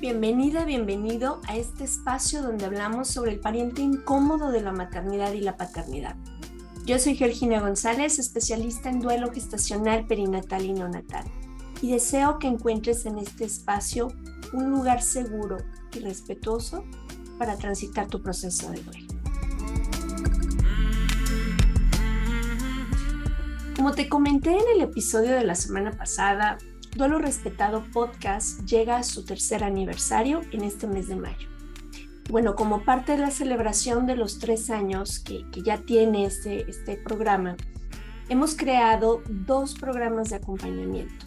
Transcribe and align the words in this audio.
Bienvenida, 0.00 0.64
bienvenido 0.64 1.42
a 1.46 1.58
este 1.58 1.84
espacio 1.84 2.40
donde 2.40 2.64
hablamos 2.64 3.08
sobre 3.08 3.32
el 3.32 3.38
pariente 3.38 3.82
incómodo 3.82 4.50
de 4.50 4.62
la 4.62 4.72
maternidad 4.72 5.34
y 5.34 5.42
la 5.42 5.58
paternidad. 5.58 6.16
Yo 6.86 6.98
soy 6.98 7.16
Georgina 7.16 7.60
González, 7.60 8.18
especialista 8.18 8.88
en 8.88 9.00
duelo 9.00 9.30
gestacional, 9.30 10.06
perinatal 10.06 10.64
y 10.64 10.72
neonatal, 10.72 11.26
y 11.82 11.92
deseo 11.92 12.38
que 12.38 12.46
encuentres 12.46 13.04
en 13.04 13.18
este 13.18 13.44
espacio 13.44 14.08
un 14.54 14.70
lugar 14.70 15.02
seguro 15.02 15.58
y 15.94 15.98
respetuoso 15.98 16.82
para 17.38 17.58
transitar 17.58 18.06
tu 18.06 18.22
proceso 18.22 18.70
de 18.70 18.80
duelo. 18.80 19.06
Como 23.76 23.92
te 23.92 24.08
comenté 24.08 24.52
en 24.52 24.64
el 24.76 24.80
episodio 24.80 25.32
de 25.32 25.44
la 25.44 25.54
semana 25.54 25.90
pasada, 25.90 26.56
Duelo 26.96 27.18
Respetado 27.18 27.84
Podcast 27.92 28.64
llega 28.64 28.96
a 28.96 29.04
su 29.04 29.24
tercer 29.24 29.62
aniversario 29.62 30.40
en 30.50 30.64
este 30.64 30.88
mes 30.88 31.06
de 31.06 31.14
mayo. 31.14 31.48
Bueno, 32.28 32.56
como 32.56 32.84
parte 32.84 33.12
de 33.12 33.18
la 33.18 33.30
celebración 33.30 34.06
de 34.06 34.16
los 34.16 34.40
tres 34.40 34.70
años 34.70 35.20
que, 35.20 35.44
ya 35.64 35.78
tiene 35.78 36.24
este, 36.24 36.68
este 36.68 36.96
programa, 36.96 37.56
hemos 38.28 38.56
creado 38.56 39.22
dos 39.28 39.74
programas 39.74 40.30
de 40.30 40.36
acompañamiento. 40.36 41.26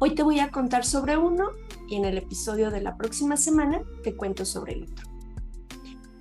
Hoy 0.00 0.14
te 0.14 0.22
voy 0.22 0.38
a 0.38 0.50
contar 0.50 0.84
sobre 0.84 1.16
uno 1.16 1.48
y 1.88 1.96
en 1.96 2.04
el 2.04 2.18
episodio 2.18 2.70
de 2.70 2.82
la 2.82 2.98
próxima 2.98 3.38
semana 3.38 3.80
te 4.04 4.16
cuento 4.16 4.44
sobre 4.44 4.74
el 4.74 4.82
otro. 4.82 5.08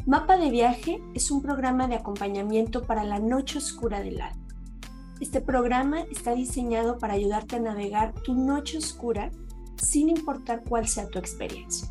Mapa 0.06 0.38
de 0.38 0.50
Viaje 0.50 1.02
es 1.14 1.32
un 1.32 1.42
programa 1.42 1.90
de 1.90 1.96
acompañamiento 1.96 2.84
para 2.84 3.04
la 3.04 3.20
noche 3.20 3.58
oscura 3.58 4.00
del 4.00 4.22
alma 4.22 4.47
este 5.20 5.42
programa 5.42 6.02
está 6.12 6.36
diseñado 6.36 6.98
para 7.00 7.14
ayudarte 7.14 7.56
a 7.56 7.60
navegar 7.60 8.14
tu 8.22 8.36
noche 8.36 8.78
oscura 8.78 9.32
sin 9.76 10.10
importar 10.10 10.64
cuál 10.64 10.88
sea 10.88 11.08
tu 11.08 11.20
experiencia. 11.20 11.90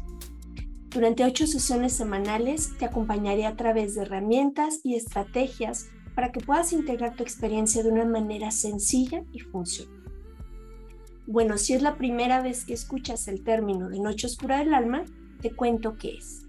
Durante 0.91 1.25
ocho 1.25 1.47
sesiones 1.47 1.93
semanales 1.93 2.77
te 2.79 2.85
acompañaré 2.85 3.45
a 3.45 3.57
través 3.57 3.95
de 3.95 4.03
herramientas 4.03 4.81
y 4.83 4.95
estrategias 4.95 5.89
para 6.15 6.33
que 6.33 6.41
puedas 6.41 6.73
integrar 6.73 7.17
tu 7.17 7.23
experiencia 7.23 7.83
de 7.83 7.91
una 7.91 8.05
manera 8.05 8.51
sencilla 8.51 9.23
y 9.33 9.41
funcional. 9.41 10.03
Bueno, 11.27 11.59
si 11.59 11.75
es 11.75 11.83
la 11.83 11.99
primera 11.99 12.41
vez 12.41 12.65
que 12.65 12.73
escuchas 12.73 13.27
el 13.29 13.43
término 13.43 13.89
de 13.89 13.99
noche 13.99 14.29
oscura 14.29 14.59
del 14.59 14.73
alma, 14.73 15.05
te 15.43 15.51
cuento 15.55 15.97
qué 15.99 16.17
es. 16.17 16.47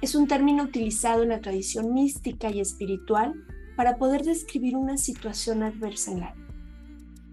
Es 0.00 0.16
un 0.16 0.26
término 0.26 0.64
utilizado 0.64 1.22
en 1.22 1.28
la 1.28 1.40
tradición 1.40 1.94
mística 1.94 2.50
y 2.50 2.60
espiritual 2.60 3.34
para 3.76 3.96
poder 3.96 4.22
describir 4.22 4.76
una 4.76 4.96
situación 4.96 5.62
adversa 5.62 6.12
en 6.12 6.20
la 6.20 6.32
vida. 6.32 6.46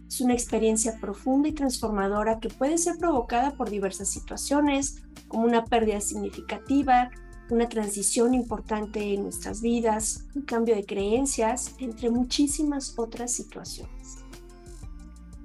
Es 0.08 0.22
una 0.22 0.34
experiencia 0.34 0.98
profunda 1.00 1.50
y 1.50 1.54
transformadora 1.54 2.40
que 2.40 2.50
puede 2.50 2.78
ser 2.78 2.98
provocada 2.98 3.52
por 3.52 3.70
diversas 3.70 4.10
situaciones, 4.10 5.04
como 5.28 5.46
una 5.46 5.66
pérdida 5.66 6.02
significativa, 6.02 7.12
una 7.50 7.70
transición 7.70 8.34
importante 8.34 9.14
en 9.14 9.24
nuestras 9.24 9.62
vidas, 9.62 10.26
un 10.36 10.44
cambio 10.44 10.76
de 10.76 10.86
creencias, 10.86 11.76
entre 11.80 12.10
muchísimas 12.10 12.98
otras 12.98 13.32
situaciones. 13.32 14.18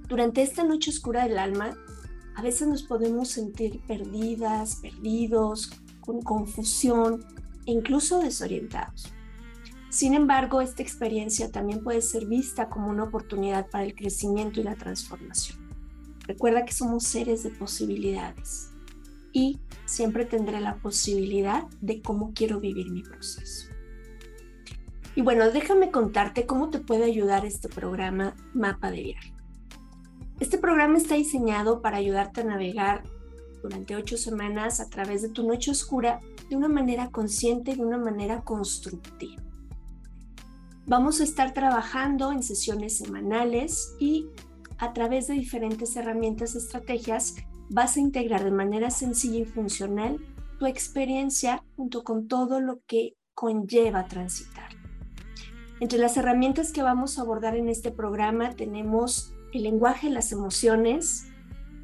Durante 0.09 0.43
esta 0.43 0.65
noche 0.65 0.91
oscura 0.91 1.25
del 1.27 1.39
alma, 1.39 1.77
a 2.37 2.43
veces 2.43 2.69
nos 2.69 2.83
podemos 2.83 3.29
sentir 3.29 3.81
perdidas, 3.87 4.77
perdidos, 4.77 5.71
con 6.01 6.21
confusión 6.21 7.25
e 7.67 7.73
incluso 7.73 8.19
desorientados. 8.21 9.14
Sin 9.95 10.13
embargo, 10.13 10.61
esta 10.61 10.83
experiencia 10.83 11.53
también 11.53 11.85
puede 11.85 12.03
ser 12.03 12.27
vista 12.27 12.69
como 12.69 12.89
una 12.89 13.05
oportunidad 13.05 13.71
para 13.71 13.85
el 13.85 13.95
crecimiento 13.95 14.59
y 14.59 14.65
la 14.65 14.75
transformación. 14.75 15.57
Recuerda 16.27 16.65
que 16.65 16.73
somos 16.73 17.05
seres 17.05 17.45
de 17.45 17.51
posibilidades 17.51 18.71
y 19.33 19.61
siempre 19.85 20.25
tendré 20.25 20.61
la 20.61 20.79
posibilidad 20.79 21.69
de 21.81 22.03
cómo 22.03 22.33
quiero 22.35 22.59
vivir 22.59 22.91
mi 22.91 23.05
proceso. 23.05 23.69
Y 25.15 25.23
bueno, 25.23 25.53
déjame 25.53 25.93
contarte 25.93 26.45
cómo 26.45 26.71
te 26.71 26.81
puede 26.81 27.05
ayudar 27.05 27.47
este 27.47 27.69
programa 27.69 28.35
Mapa 28.53 28.91
de 28.91 29.01
Viaje. 29.01 29.33
Este 30.41 30.59
programa 30.59 30.99
está 30.99 31.15
diseñado 31.15 31.83
para 31.83 31.99
ayudarte 31.99 32.41
a 32.41 32.45
navegar 32.45 33.05
durante 33.63 33.95
ocho 33.95 34.17
semanas 34.17 34.81
a 34.81 34.91
través 34.91 35.23
de 35.23 35.29
tu 35.29 35.47
noche 35.47 35.71
oscura 35.71 36.19
de 36.51 36.57
una 36.57 36.67
manera 36.67 37.11
consciente 37.11 37.71
y 37.71 37.75
de 37.77 37.85
una 37.85 37.99
manera 37.99 38.43
constructiva. 38.43 39.44
Vamos 40.87 41.23
a 41.23 41.25
estar 41.25 41.55
trabajando 41.55 42.31
en 42.31 42.43
sesiones 42.43 42.99
semanales 42.99 43.95
y 43.99 44.29
a 44.77 44.93
través 44.93 45.29
de 45.29 45.35
diferentes 45.35 45.97
herramientas 45.97 46.55
y 46.55 46.59
estrategias 46.59 47.37
vas 47.71 47.97
a 47.97 48.01
integrar 48.01 48.45
de 48.45 48.51
manera 48.51 48.91
sencilla 48.91 49.39
y 49.39 49.45
funcional 49.47 50.19
tu 50.59 50.67
experiencia 50.67 51.65
junto 51.75 52.05
con 52.05 52.29
todo 52.29 52.61
lo 52.61 52.81
que 52.87 53.17
conlleva 53.33 54.09
transitar. 54.09 54.69
Entre 55.81 55.99
las 55.99 56.19
herramientas 56.19 56.71
que 56.71 56.83
vamos 56.83 57.19
a 57.19 57.23
abordar 57.23 57.57
en 57.57 57.71
este 57.71 57.91
programa 57.91 58.51
tenemos 58.51 59.33
el 59.55 59.63
lenguaje 59.63 60.11
las 60.11 60.33
emociones, 60.33 61.29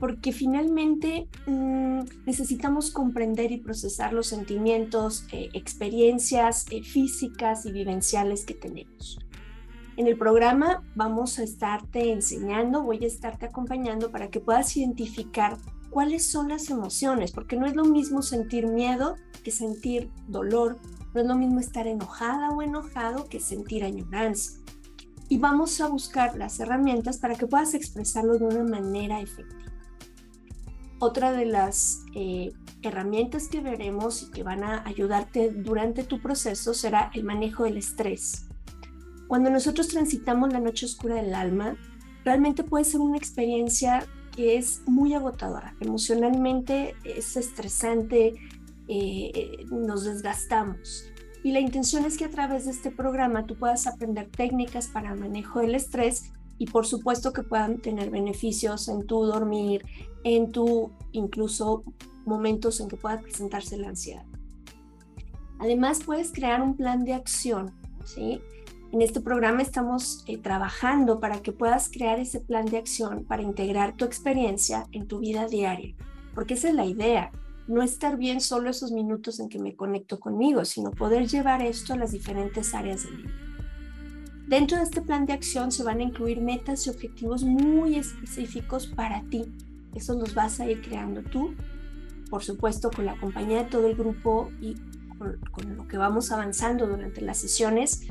porque 0.01 0.33
finalmente 0.33 1.29
mm, 1.47 2.01
necesitamos 2.25 2.91
comprender 2.91 3.53
y 3.53 3.59
procesar 3.59 4.15
los 4.15 4.27
sentimientos, 4.27 5.27
eh, 5.31 5.51
experiencias 5.53 6.65
eh, 6.71 6.83
físicas 6.83 7.67
y 7.67 7.73
vivenciales 7.73 8.47
que 8.47 8.55
tenemos. 8.55 9.19
En 9.99 10.07
el 10.07 10.17
programa 10.17 10.83
vamos 10.95 11.39
a 11.39 11.43
estarte 11.43 12.11
enseñando, 12.11 12.83
voy 12.83 13.05
a 13.05 13.07
estarte 13.07 13.45
acompañando 13.45 14.11
para 14.11 14.31
que 14.31 14.41
puedas 14.41 14.75
identificar 14.77 15.59
cuáles 15.91 16.27
son 16.27 16.49
las 16.49 16.71
emociones, 16.71 17.33
porque 17.33 17.57
no 17.57 17.67
es 17.67 17.77
lo 17.77 17.85
mismo 17.85 18.23
sentir 18.23 18.67
miedo 18.67 19.17
que 19.45 19.51
sentir 19.51 20.11
dolor, 20.27 20.79
no 21.13 21.21
es 21.21 21.27
lo 21.27 21.37
mismo 21.37 21.61
estar 21.61 21.87
enojada 21.87 22.51
o 22.51 22.63
enojado 22.63 23.27
que 23.29 23.41
sentir 23.41 23.85
añoranza. 23.85 24.61
Y 25.29 25.39
vamos 25.39 25.81
a 25.81 25.89
buscar 25.89 26.37
las 26.37 26.59
herramientas 26.59 27.19
para 27.19 27.35
que 27.35 27.47
puedas 27.47 27.75
expresarlo 27.75 28.39
de 28.39 28.47
una 28.47 28.65
manera 28.65 29.21
efectiva. 29.21 29.70
Otra 31.03 31.33
de 31.33 31.47
las 31.47 32.05
eh, 32.15 32.53
herramientas 32.83 33.49
que 33.49 33.61
veremos 33.61 34.23
y 34.23 34.31
que 34.31 34.43
van 34.43 34.63
a 34.63 34.87
ayudarte 34.87 35.51
durante 35.51 36.05
tu 36.05 36.21
proceso 36.21 36.75
será 36.75 37.11
el 37.15 37.25
manejo 37.25 37.65
del 37.65 37.79
estrés. 37.79 38.47
Cuando 39.27 39.49
nosotros 39.49 39.89
transitamos 39.89 40.53
la 40.53 40.61
noche 40.61 40.85
oscura 40.85 41.15
del 41.15 41.35
alma, 41.35 41.75
realmente 42.23 42.65
puede 42.65 42.85
ser 42.85 43.01
una 43.01 43.17
experiencia 43.17 44.07
que 44.37 44.59
es 44.59 44.83
muy 44.87 45.15
agotadora. 45.15 45.75
Emocionalmente 45.81 46.95
es 47.05 47.35
estresante, 47.35 48.35
eh, 48.87 49.65
nos 49.71 50.05
desgastamos. 50.05 51.11
Y 51.43 51.53
la 51.53 51.61
intención 51.61 52.05
es 52.05 52.19
que 52.19 52.27
a 52.27 52.31
través 52.31 52.67
de 52.67 52.73
este 52.73 52.91
programa 52.91 53.47
tú 53.47 53.57
puedas 53.57 53.87
aprender 53.87 54.29
técnicas 54.29 54.89
para 54.89 55.15
manejo 55.15 55.61
del 55.61 55.75
estrés 55.75 56.33
y 56.61 56.67
por 56.67 56.87
supuesto 56.87 57.33
que 57.33 57.43
puedan 57.43 57.79
tener 57.79 58.11
beneficios 58.11 58.89
en 58.89 59.07
tu 59.07 59.25
dormir, 59.25 59.83
en 60.25 60.53
tu 60.53 60.93
incluso 61.11 61.83
momentos 62.27 62.81
en 62.81 62.89
que 62.89 62.99
pueda 62.99 63.19
presentarse 63.19 63.79
la 63.79 63.89
ansiedad. 63.89 64.27
Además, 65.59 66.03
puedes 66.05 66.33
crear 66.33 66.61
un 66.61 66.77
plan 66.77 67.05
de 67.07 67.15
acción, 67.15 67.73
¿sí? 68.05 68.43
En 68.93 69.01
este 69.01 69.23
programa 69.23 69.63
estamos 69.63 70.23
eh, 70.27 70.37
trabajando 70.37 71.19
para 71.19 71.41
que 71.41 71.53
puedas 71.53 71.89
crear 71.89 72.19
ese 72.19 72.41
plan 72.41 72.67
de 72.67 72.77
acción 72.77 73.25
para 73.25 73.43
integrar 73.43 73.97
tu 73.97 74.05
experiencia 74.05 74.87
en 74.93 75.09
tu 75.09 75.21
vida 75.21 75.47
diaria, 75.47 75.95
porque 76.35 76.55
esa 76.55 76.69
es 76.69 76.75
la 76.75 76.85
idea, 76.85 77.33
no 77.69 77.83
estar 77.83 78.19
bien 78.19 78.43
solo 78.43 78.69
esos 78.69 78.93
minutos 78.93 79.41
en 79.41 79.49
que 79.49 79.59
me 79.59 79.77
conecto 79.77 80.21
conmigo, 80.21 80.67
sino 80.67 80.91
poder 80.91 81.27
llevar 81.27 81.63
esto 81.63 81.95
a 81.95 81.97
las 81.97 82.13
diferentes 82.13 82.75
áreas 82.75 83.05
de 83.05 83.13
mi 83.13 83.23
vida. 83.23 83.50
Dentro 84.51 84.79
de 84.79 84.83
este 84.83 85.01
plan 85.01 85.27
de 85.27 85.33
acción 85.33 85.71
se 85.71 85.85
van 85.85 86.01
a 86.01 86.03
incluir 86.03 86.41
metas 86.41 86.85
y 86.85 86.91
objetivos 86.91 87.45
muy 87.45 87.95
específicos 87.95 88.89
para 88.89 89.23
ti. 89.31 89.45
Eso 89.95 90.15
los 90.15 90.35
vas 90.35 90.59
a 90.59 90.69
ir 90.69 90.83
creando 90.83 91.23
tú, 91.23 91.55
por 92.31 92.43
supuesto 92.43 92.91
con 92.91 93.07
la 93.07 93.17
compañía 93.17 93.59
de 93.59 93.71
todo 93.71 93.87
el 93.87 93.95
grupo 93.95 94.51
y 94.61 94.75
con, 95.53 95.77
lo 95.77 95.87
que 95.87 95.97
vamos 95.97 96.33
avanzando 96.33 96.89
durante 96.89 97.21
las 97.21 97.39
sesiones, 97.39 98.09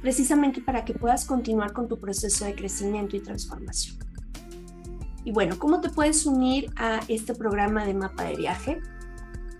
precisamente 0.00 0.62
para 0.62 0.86
que 0.86 0.94
puedas 0.94 1.26
continuar 1.26 1.74
con 1.74 1.88
tu 1.88 2.00
proceso 2.00 2.46
de 2.46 2.54
crecimiento 2.54 3.14
y 3.14 3.20
transformación. 3.20 3.98
Y 5.26 5.32
bueno, 5.32 5.58
¿cómo 5.58 5.82
te 5.82 5.90
puedes 5.90 6.24
unir 6.24 6.70
a 6.76 7.00
este 7.08 7.34
programa 7.34 7.84
de 7.84 7.92
mapa 7.92 8.24
de 8.24 8.36
viaje? 8.36 8.80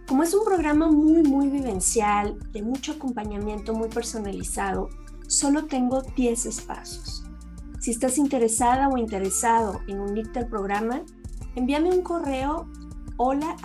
Como 0.08 0.23
es 0.23 0.32
un 0.32 0.46
programa 0.46 0.88
muy, 0.88 1.25
muy 1.25 1.50
vivencial, 1.50 2.38
de 2.52 2.62
mucho 2.62 2.93
acompañamiento, 2.93 3.75
muy 3.75 3.90
personalizado, 3.90 4.88
solo 5.32 5.64
tengo 5.64 6.02
10 6.02 6.46
espacios. 6.46 7.25
Si 7.81 7.90
estás 7.90 8.19
interesada 8.19 8.88
o 8.88 8.96
interesado 8.99 9.81
en 9.88 9.99
unirte 9.99 10.38
al 10.40 10.49
programa, 10.49 11.02
envíame 11.56 11.88
un 11.90 12.02
correo 12.02 12.69
hola 13.17 13.56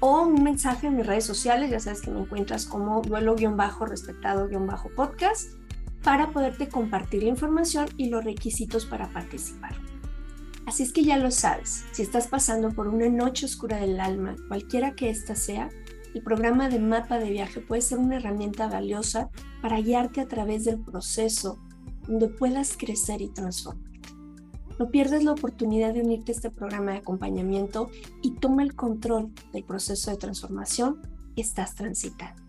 o 0.00 0.22
un 0.22 0.42
mensaje 0.42 0.86
en 0.86 0.96
mis 0.96 1.06
redes 1.06 1.24
sociales, 1.24 1.70
ya 1.70 1.80
sabes 1.80 2.00
que 2.00 2.10
me 2.10 2.20
encuentras 2.20 2.64
como 2.64 3.02
duelo-respetado-podcast 3.02 5.58
para 6.02 6.30
poderte 6.30 6.68
compartir 6.68 7.24
la 7.24 7.30
información 7.30 7.88
y 7.96 8.08
los 8.08 8.24
requisitos 8.24 8.86
para 8.86 9.12
participar. 9.12 9.74
Así 10.66 10.84
es 10.84 10.92
que 10.92 11.04
ya 11.04 11.16
lo 11.16 11.30
sabes, 11.30 11.84
si 11.92 12.02
estás 12.02 12.26
pasando 12.28 12.70
por 12.70 12.88
una 12.88 13.08
noche 13.08 13.46
oscura 13.46 13.78
del 13.78 14.00
alma, 14.00 14.36
cualquiera 14.48 14.94
que 14.94 15.08
ésta 15.10 15.34
sea, 15.34 15.70
el 16.14 16.22
programa 16.22 16.68
de 16.68 16.78
mapa 16.78 17.18
de 17.18 17.30
viaje 17.30 17.60
puede 17.60 17.82
ser 17.82 17.98
una 17.98 18.16
herramienta 18.16 18.68
valiosa 18.68 19.30
para 19.62 19.80
guiarte 19.80 20.20
a 20.20 20.28
través 20.28 20.64
del 20.64 20.78
proceso 20.80 21.58
donde 22.06 22.28
puedas 22.28 22.76
crecer 22.76 23.20
y 23.20 23.28
transformarte. 23.28 23.88
No 24.78 24.90
pierdas 24.90 25.24
la 25.24 25.32
oportunidad 25.32 25.92
de 25.92 26.02
unirte 26.02 26.32
a 26.32 26.34
este 26.36 26.50
programa 26.50 26.92
de 26.92 26.98
acompañamiento 26.98 27.90
y 28.22 28.36
toma 28.36 28.62
el 28.62 28.74
control 28.74 29.32
del 29.52 29.64
proceso 29.64 30.10
de 30.10 30.16
transformación 30.16 31.02
que 31.34 31.42
estás 31.42 31.74
transitando. 31.74 32.42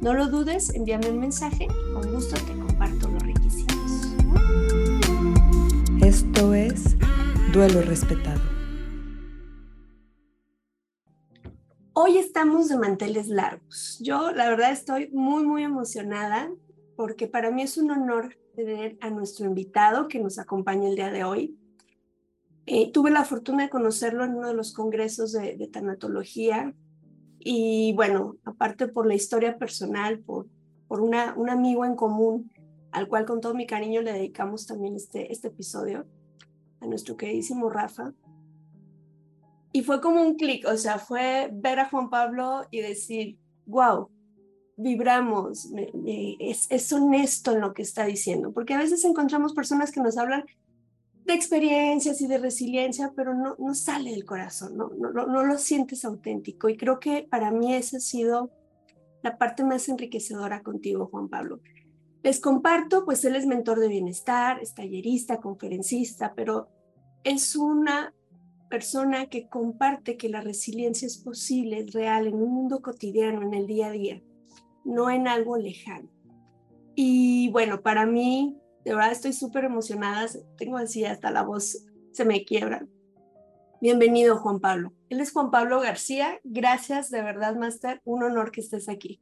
No 0.00 0.14
lo 0.14 0.28
dudes, 0.28 0.72
envíame 0.74 1.10
un 1.10 1.18
mensaje 1.18 1.64
y 1.64 1.92
con 1.92 2.12
gusto 2.14 2.36
te 2.36 2.52
comparto 2.52 3.08
los 3.08 3.22
requisitos. 3.22 4.08
Esto 6.00 6.54
es 6.54 6.96
Duelo 7.52 7.82
Respetado. 7.82 8.49
Hoy 12.02 12.16
estamos 12.16 12.70
de 12.70 12.78
manteles 12.78 13.28
largos. 13.28 13.98
Yo 14.00 14.32
la 14.32 14.48
verdad 14.48 14.72
estoy 14.72 15.10
muy, 15.10 15.44
muy 15.44 15.64
emocionada 15.64 16.50
porque 16.96 17.26
para 17.26 17.50
mí 17.50 17.60
es 17.60 17.76
un 17.76 17.90
honor 17.90 18.38
tener 18.56 18.96
a 19.02 19.10
nuestro 19.10 19.44
invitado 19.44 20.08
que 20.08 20.18
nos 20.18 20.38
acompaña 20.38 20.88
el 20.88 20.96
día 20.96 21.10
de 21.10 21.24
hoy. 21.24 21.58
Eh, 22.64 22.90
tuve 22.90 23.10
la 23.10 23.26
fortuna 23.26 23.64
de 23.64 23.68
conocerlo 23.68 24.24
en 24.24 24.34
uno 24.34 24.48
de 24.48 24.54
los 24.54 24.72
congresos 24.72 25.32
de, 25.32 25.58
de, 25.58 25.66
tanatología 25.66 26.74
y 27.38 27.92
bueno, 27.92 28.38
aparte 28.44 28.88
por 28.88 29.06
la 29.06 29.14
historia 29.14 29.58
personal, 29.58 30.20
por, 30.20 30.46
por 30.88 31.02
una, 31.02 31.34
un 31.36 31.50
amigo 31.50 31.84
en 31.84 31.96
común 31.96 32.50
al 32.92 33.08
cual 33.08 33.26
con 33.26 33.42
todo 33.42 33.52
mi 33.52 33.66
cariño 33.66 34.00
le 34.00 34.14
dedicamos 34.14 34.66
también 34.66 34.96
este, 34.96 35.30
este 35.30 35.48
episodio, 35.48 36.06
a 36.80 36.86
nuestro 36.86 37.18
queridísimo 37.18 37.68
Rafa. 37.68 38.14
Y 39.72 39.82
fue 39.82 40.00
como 40.00 40.22
un 40.22 40.34
clic, 40.34 40.66
o 40.66 40.76
sea, 40.76 40.98
fue 40.98 41.50
ver 41.52 41.78
a 41.78 41.88
Juan 41.88 42.10
Pablo 42.10 42.66
y 42.70 42.80
decir, 42.80 43.38
wow, 43.66 44.08
vibramos, 44.76 45.68
es, 46.40 46.66
es, 46.70 46.92
honesto 46.92 47.52
en 47.52 47.60
lo 47.60 47.72
que 47.72 47.82
está 47.82 48.04
diciendo, 48.04 48.52
porque 48.52 48.74
a 48.74 48.78
veces 48.78 49.04
encontramos 49.04 49.52
personas 49.52 49.92
que 49.92 50.00
nos 50.00 50.16
hablan 50.18 50.44
de 51.24 51.34
experiencias 51.34 52.20
y 52.20 52.26
de 52.26 52.38
resiliencia, 52.38 53.12
pero 53.14 53.34
no, 53.34 53.54
no 53.58 53.74
sale 53.74 54.10
del 54.10 54.24
corazón, 54.24 54.76
no, 54.76 54.90
no, 54.98 55.12
no 55.12 55.44
lo 55.44 55.58
sientes 55.58 56.04
auténtico. 56.04 56.68
Y 56.68 56.76
creo 56.76 56.98
que 56.98 57.26
para 57.30 57.50
mí 57.52 57.74
esa 57.74 57.98
ha 57.98 58.00
sido 58.00 58.50
la 59.22 59.38
parte 59.38 59.62
más 59.62 59.88
enriquecedora 59.88 60.62
contigo, 60.62 61.08
Juan 61.10 61.28
Pablo. 61.28 61.60
Les 62.22 62.40
comparto, 62.40 63.04
pues 63.04 63.24
él 63.24 63.36
es 63.36 63.46
mentor 63.46 63.80
de 63.80 63.88
bienestar, 63.88 64.60
es 64.60 64.74
tallerista, 64.74 65.40
conferencista, 65.40 66.34
pero 66.34 66.68
es 67.22 67.54
una 67.56 68.14
persona 68.70 69.26
que 69.26 69.48
comparte 69.48 70.16
que 70.16 70.30
la 70.30 70.40
resiliencia 70.40 71.06
es 71.06 71.18
posible, 71.18 71.80
es 71.80 71.92
real 71.92 72.26
en 72.26 72.34
un 72.34 72.54
mundo 72.54 72.80
cotidiano, 72.80 73.42
en 73.42 73.52
el 73.52 73.66
día 73.66 73.88
a 73.88 73.90
día 73.90 74.22
no 74.84 75.10
en 75.10 75.28
algo 75.28 75.56
lejano. 75.56 76.08
Y 76.94 77.50
bueno, 77.50 77.82
para 77.82 78.06
mí, 78.06 78.58
de 78.84 78.94
verdad 78.94 79.12
estoy 79.12 79.32
súper 79.32 79.64
emocionada, 79.64 80.26
tengo 80.56 80.76
así 80.76 81.04
hasta 81.04 81.30
la 81.30 81.42
voz 81.42 81.86
se 82.12 82.24
me 82.24 82.44
quiebra. 82.44 82.86
Bienvenido, 83.80 84.36
Juan 84.36 84.60
Pablo. 84.60 84.92
Él 85.08 85.20
es 85.20 85.32
Juan 85.32 85.50
Pablo 85.50 85.80
García. 85.80 86.38
Gracias, 86.44 87.10
de 87.10 87.22
verdad, 87.22 87.56
Master. 87.56 88.00
Un 88.04 88.22
honor 88.22 88.50
que 88.50 88.60
estés 88.60 88.88
aquí. 88.88 89.20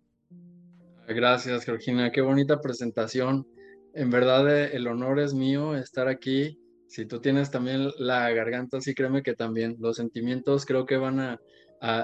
Gracias, 1.06 1.64
Georgina. 1.64 2.10
Qué 2.10 2.22
bonita 2.22 2.60
presentación. 2.60 3.46
En 3.94 4.10
verdad, 4.10 4.48
eh, 4.48 4.70
el 4.74 4.88
honor 4.88 5.20
es 5.20 5.32
mío 5.32 5.76
estar 5.76 6.08
aquí. 6.08 6.58
Si 6.88 7.06
tú 7.06 7.20
tienes 7.20 7.50
también 7.50 7.90
la 7.98 8.30
garganta, 8.30 8.80
sí, 8.80 8.94
créeme 8.94 9.22
que 9.22 9.34
también 9.34 9.76
los 9.78 9.96
sentimientos 9.96 10.64
creo 10.66 10.86
que 10.86 10.96
van 10.96 11.20
a, 11.20 11.40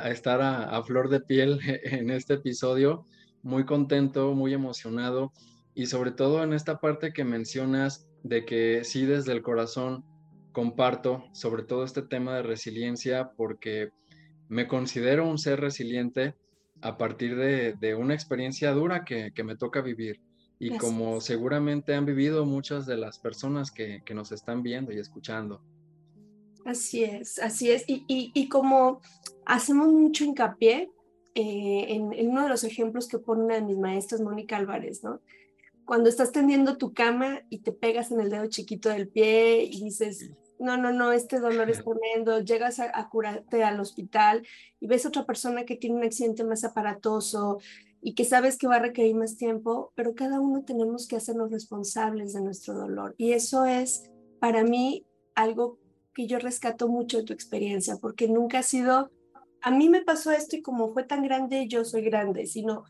estar 0.08 0.40
a, 0.40 0.80
flor 0.84 1.08
de 1.08 1.20
piel 1.20 1.58
en 1.84 2.10
este 2.10 2.34
episodio 2.34 3.06
muy 3.42 3.64
contento, 3.64 4.34
muy 4.34 4.54
emocionado 4.54 5.32
y 5.74 5.86
sobre 5.86 6.12
todo 6.12 6.44
en 6.44 6.52
esta 6.52 6.78
parte 6.78 7.12
que 7.12 7.24
mencionas 7.24 8.06
de 8.22 8.44
que 8.44 8.84
sí 8.84 9.04
desde 9.04 9.32
el 9.32 9.42
corazón 9.42 10.04
comparto 10.52 11.24
sobre 11.32 11.64
todo 11.64 11.84
este 11.84 12.02
tema 12.02 12.36
de 12.36 12.42
resiliencia 12.42 13.32
porque 13.36 13.90
me 14.48 14.68
considero 14.68 15.28
un 15.28 15.38
ser 15.38 15.60
resiliente 15.60 16.34
a 16.80 16.96
partir 16.96 17.36
de, 17.36 17.94
una 17.94 18.14
experiencia 18.14 18.72
dura 18.72 19.04
que, 19.04 19.32
me 19.42 19.56
toca 19.56 19.80
vivir. 19.80 20.20
Y 20.58 20.76
como 20.78 21.20
seguramente 21.20 21.94
han 21.94 22.06
vivido 22.06 22.46
muchas 22.46 22.86
de 22.86 22.96
las 22.96 23.18
personas 23.18 23.70
que, 23.70 24.02
nos 24.14 24.32
están 24.32 24.62
viendo 24.62 24.92
y 24.92 24.98
escuchando. 24.98 25.60
Así 26.64 27.04
es, 27.04 27.38
así 27.38 27.70
es. 27.70 27.84
Y, 27.86 28.04
y 28.08 28.48
como 28.48 29.00
hacemos 29.44 29.88
mucho 29.88 30.24
hincapié 30.24 30.90
eh, 31.34 31.86
en, 31.88 32.28
uno 32.28 32.44
de 32.44 32.48
los 32.48 32.62
ejemplos 32.62 33.08
que 33.08 33.18
pone 33.18 33.42
una 33.42 33.54
de 33.56 33.62
mis 33.62 33.76
maestras, 33.76 34.20
Mónica 34.20 34.56
Álvarez, 34.56 35.02
¿no? 35.02 35.20
Cuando 35.84 36.08
estás 36.08 36.30
tendiendo 36.30 36.76
tu 36.78 36.94
cama 36.94 37.42
y 37.50 37.58
te 37.58 37.72
pegas 37.72 38.12
en 38.12 38.20
el 38.20 38.30
dedo 38.30 38.46
chiquito 38.46 38.88
del 38.88 39.08
pie 39.08 39.64
y 39.64 39.82
dices, 39.82 40.30
no, 40.60 40.76
no, 40.76 40.92
no, 40.92 41.10
este 41.10 41.40
dolor 41.40 41.68
es 41.70 41.82
tremendo, 41.84 42.40
llegas 42.40 42.78
a, 42.78 42.90
a 42.96 43.08
curarte 43.08 43.64
al 43.64 43.80
hospital 43.80 44.46
y 44.78 44.86
ves 44.86 45.06
otra 45.06 45.26
persona 45.26 45.64
que 45.64 45.74
tiene 45.74 45.96
un 45.96 46.04
accidente 46.04 46.44
más 46.44 46.62
aparatoso 46.62 47.58
y 48.06 48.14
que 48.14 48.24
sabes 48.24 48.58
que 48.58 48.66
va 48.68 48.76
a 48.76 48.80
requerir 48.80 49.16
más 49.16 49.36
tiempo, 49.36 49.90
pero 49.94 50.14
cada 50.14 50.38
uno 50.38 50.62
tenemos 50.62 51.08
que 51.08 51.16
hacernos 51.16 51.50
responsables 51.50 52.34
de 52.34 52.42
nuestro 52.42 52.74
dolor. 52.74 53.14
Y 53.16 53.32
eso 53.32 53.64
es 53.64 54.10
para 54.40 54.62
mí 54.62 55.06
algo 55.34 55.78
que 56.12 56.26
yo 56.26 56.38
rescato 56.38 56.86
mucho 56.86 57.16
de 57.16 57.24
tu 57.24 57.32
experiencia, 57.32 57.96
porque 57.96 58.28
nunca 58.28 58.58
ha 58.58 58.62
sido 58.62 59.10
a 59.64 59.70
mí 59.70 59.88
me 59.88 60.02
pasó 60.02 60.30
esto 60.30 60.56
y 60.56 60.62
como 60.62 60.92
fue 60.92 61.04
tan 61.04 61.22
grande, 61.22 61.66
yo 61.66 61.86
soy 61.86 62.02
grande, 62.02 62.46
sino 62.46 62.84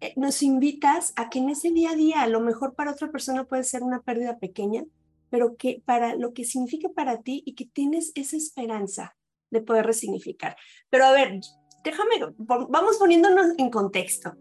eh, 0.00 0.14
nos 0.16 0.42
invitas 0.42 1.12
a 1.14 1.28
que 1.28 1.40
en 1.40 1.50
ese 1.50 1.72
día 1.72 1.90
a 1.90 1.94
día, 1.94 2.22
a 2.22 2.26
lo 2.26 2.40
mejor 2.40 2.74
para 2.74 2.92
otra 2.92 3.10
persona 3.10 3.44
puede 3.44 3.64
ser 3.64 3.82
una 3.82 4.00
pérdida 4.00 4.38
pequeña, 4.38 4.84
pero 5.28 5.58
que 5.58 5.82
para 5.84 6.14
lo 6.16 6.32
que 6.32 6.46
significa 6.46 6.88
para 6.88 7.20
ti 7.20 7.42
y 7.44 7.54
que 7.54 7.66
tienes 7.66 8.12
esa 8.14 8.38
esperanza 8.38 9.14
de 9.50 9.60
poder 9.60 9.84
resignificar. 9.84 10.56
Pero 10.88 11.04
a 11.04 11.12
ver, 11.12 11.38
déjame, 11.84 12.34
vamos 12.38 12.96
poniéndonos 12.98 13.58
en 13.58 13.70
contexto. 13.70 14.34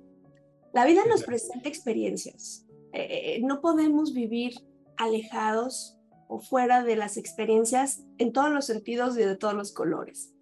La 0.74 0.86
vida 0.86 1.02
nos 1.08 1.24
presenta 1.24 1.68
experiencias. 1.68 2.66
Eh, 2.94 3.36
eh, 3.36 3.42
no 3.44 3.62
podemos 3.62 4.14
vivir 4.14 4.54
alejados 4.98 5.98
o 6.28 6.40
fuera 6.40 6.84
de 6.84 6.96
las 6.96 7.18
experiencias 7.18 8.04
en 8.18 8.32
todos 8.32 8.52
los 8.52 8.66
sentidos 8.66 9.18
y 9.18 9.22
de 9.22 9.36
todos 9.36 9.54
los 9.54 9.72
colores. 9.72 10.34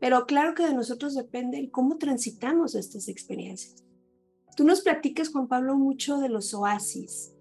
Pero 0.00 0.26
claro 0.26 0.54
que 0.54 0.64
de 0.64 0.74
nosotros 0.74 1.14
depende 1.14 1.70
cómo 1.70 1.98
transitamos 1.98 2.74
estas 2.74 3.08
experiencias. 3.08 3.84
Tú 4.56 4.64
nos 4.64 4.80
platicas, 4.82 5.30
Juan 5.30 5.48
Pablo, 5.48 5.76
mucho 5.76 6.18
de 6.18 6.28
los 6.28 6.52
oasis. 6.54 7.32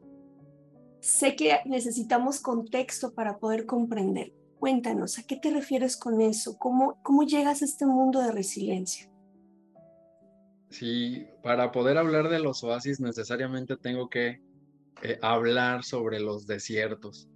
Sé 0.99 1.35
que 1.35 1.59
necesitamos 1.65 2.39
contexto 2.39 3.13
para 3.13 3.39
poder 3.39 3.65
comprender. 3.65 4.33
Cuéntanos, 4.61 5.17
¿a 5.17 5.23
qué 5.23 5.37
te 5.37 5.49
refieres 5.49 5.97
con 5.97 6.21
eso? 6.21 6.55
¿Cómo, 6.59 6.99
cómo 7.01 7.23
llegas 7.23 7.63
a 7.63 7.65
este 7.65 7.87
mundo 7.87 8.21
de 8.21 8.31
resiliencia? 8.31 9.09
Sí, 10.69 11.25
para 11.41 11.71
poder 11.71 11.97
hablar 11.97 12.29
de 12.29 12.37
los 12.37 12.63
oasis 12.63 12.99
necesariamente 12.99 13.75
tengo 13.75 14.07
que 14.07 14.39
eh, 15.01 15.17
hablar 15.23 15.83
sobre 15.83 16.19
los 16.19 16.45
desiertos. 16.45 17.27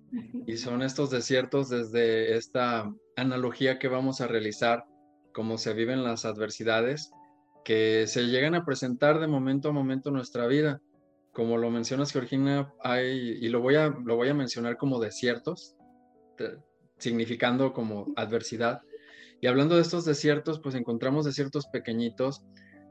Y 0.45 0.57
son 0.57 0.83
estos 0.83 1.09
desiertos 1.09 1.69
desde 1.69 2.37
esta 2.37 2.93
analogía 3.15 3.79
que 3.79 3.87
vamos 3.87 4.21
a 4.21 4.27
realizar 4.27 4.85
cómo 5.33 5.57
se 5.57 5.73
viven 5.73 6.03
las 6.03 6.25
adversidades 6.25 7.11
que 7.63 8.05
se 8.05 8.25
llegan 8.27 8.53
a 8.53 8.65
presentar 8.65 9.19
de 9.19 9.25
momento 9.25 9.69
a 9.69 9.71
momento 9.71 10.09
en 10.09 10.15
nuestra 10.17 10.45
vida. 10.45 10.79
Como 11.33 11.57
lo 11.57 11.71
mencionas, 11.71 12.11
Georgina, 12.11 12.71
hay, 12.83 13.39
y 13.41 13.49
lo 13.49 13.61
voy 13.61 13.77
a, 13.77 13.87
lo 13.87 14.15
voy 14.15 14.29
a 14.29 14.35
mencionar 14.35 14.77
como 14.77 14.99
desiertos, 14.99 15.75
significando 16.97 17.73
como 17.73 18.05
adversidad. 18.15 18.81
Y 19.41 19.47
hablando 19.47 19.75
de 19.75 19.81
estos 19.81 20.05
desiertos, 20.05 20.59
pues 20.59 20.75
encontramos 20.75 21.25
desiertos 21.25 21.67
pequeñitos, 21.67 22.43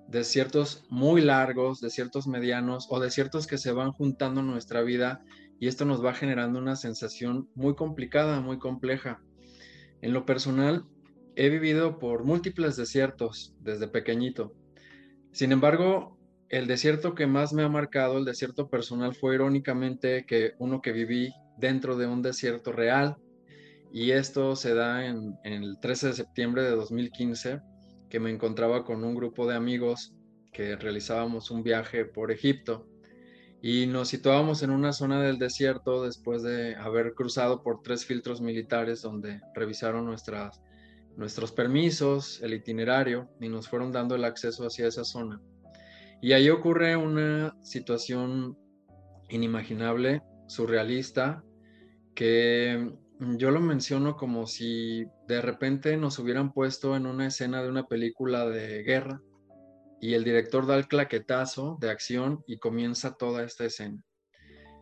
desiertos 0.09 0.85
muy 0.91 1.23
largos, 1.23 1.81
desiertos 1.81 2.27
medianos 2.27 2.87
o 2.91 3.01
desiertos 3.01 3.47
que 3.47 3.59
se 3.59 3.73
van 3.73 3.93
juntando 3.93 4.41
en 4.41 4.47
nuestra 4.47 4.83
vida 4.83 5.25
y 5.59 5.69
esto 5.69 5.85
nos 5.85 6.05
va 6.05 6.15
generando 6.15 6.59
una 6.59 6.77
sensación 6.77 7.49
muy 7.55 7.75
complicada, 7.75 8.41
muy 8.41 8.59
compleja. 8.59 9.23
En 10.03 10.13
lo 10.13 10.27
personal, 10.27 10.85
he 11.37 11.49
vivido 11.49 11.99
por 11.99 12.25
múltiples 12.25 12.77
desiertos 12.77 13.55
desde 13.61 13.89
pequeñito. 13.89 14.55
Sin 15.33 15.53
embargo, 15.53 16.19
el 16.49 16.67
desierto 16.67 17.15
que 17.15 17.27
más 17.27 17.53
me 17.53 17.63
ha 17.63 17.69
marcado, 17.69 18.19
el 18.19 18.25
desierto 18.25 18.69
personal, 18.69 19.15
fue 19.15 19.35
irónicamente 19.35 20.25
que 20.27 20.53
uno 20.59 20.81
que 20.81 20.93
viví 20.93 21.33
dentro 21.59 21.97
de 21.97 22.07
un 22.07 22.23
desierto 22.23 22.73
real. 22.73 23.17
Y 23.97 24.11
esto 24.11 24.57
se 24.57 24.75
da 24.75 25.07
en, 25.07 25.39
el 25.45 25.79
13 25.79 26.09
de 26.09 26.13
septiembre 26.15 26.65
de 26.65 26.73
2015, 26.73 27.61
que 28.11 28.19
me 28.19 28.29
encontraba 28.29 28.85
con 28.85 29.05
un 29.05 29.15
grupo 29.15 29.47
de 29.47 29.55
amigos 29.55 30.13
que 30.53 30.75
realizábamos 30.75 31.53
un 31.53 31.63
viaje 31.63 32.05
por 32.05 32.33
Egipto. 32.33 32.89
y 33.63 33.87
nos 33.87 34.09
situábamos 34.09 34.65
en 34.65 34.71
una 34.71 34.93
zona 34.93 35.23
del 35.23 35.39
desierto 35.39 36.03
después 36.03 36.43
de 36.43 36.75
haber 36.75 37.15
cruzado 37.15 37.63
por 37.63 37.83
tres 37.83 38.05
filtros 38.05 38.41
militares 38.41 39.01
donde 39.01 39.41
revisaron 39.55 40.05
nuestras, 40.05 40.61
nuestros 41.17 41.53
permisos, 41.53 42.43
el 42.43 42.53
itinerario 42.53 43.31
y 43.41 43.49
nos 43.49 43.69
fueron 43.69 43.93
dando 43.93 44.17
el 44.17 44.25
acceso 44.25 44.67
hacia 44.67 44.89
esa 44.89 45.05
zona. 45.05 45.41
Y 46.21 46.33
ahí 46.33 46.51
ocurre 46.51 46.97
una 46.97 47.57
situación 47.63 48.59
inimaginable, 49.29 50.21
surrealista, 50.49 51.45
que 52.17 52.93
yo 53.21 53.51
lo 53.51 53.61
menciono 53.61 54.17
como 54.17 54.47
si 54.47 55.07
de 55.29 55.41
repente 55.41 55.97
nos 55.97 56.19
hubieran 56.19 56.53
puesto 56.53 56.97
en 56.97 57.07
una 57.07 57.27
escena 57.27 57.63
de 57.63 57.69
una 57.69 57.87
película 57.87 58.47
de 58.47 58.83
guerra 58.83 59.21
y 60.01 60.15
el 60.15 60.25
director 60.25 60.67
da 60.67 60.77
el 60.77 60.89
claquetazo 60.89 61.79
de 61.81 61.91
acción 61.91 62.43
y 62.47 62.59
comienza 62.59 63.15
toda 63.15 63.45
esta 63.45 63.65
escena. 63.65 64.05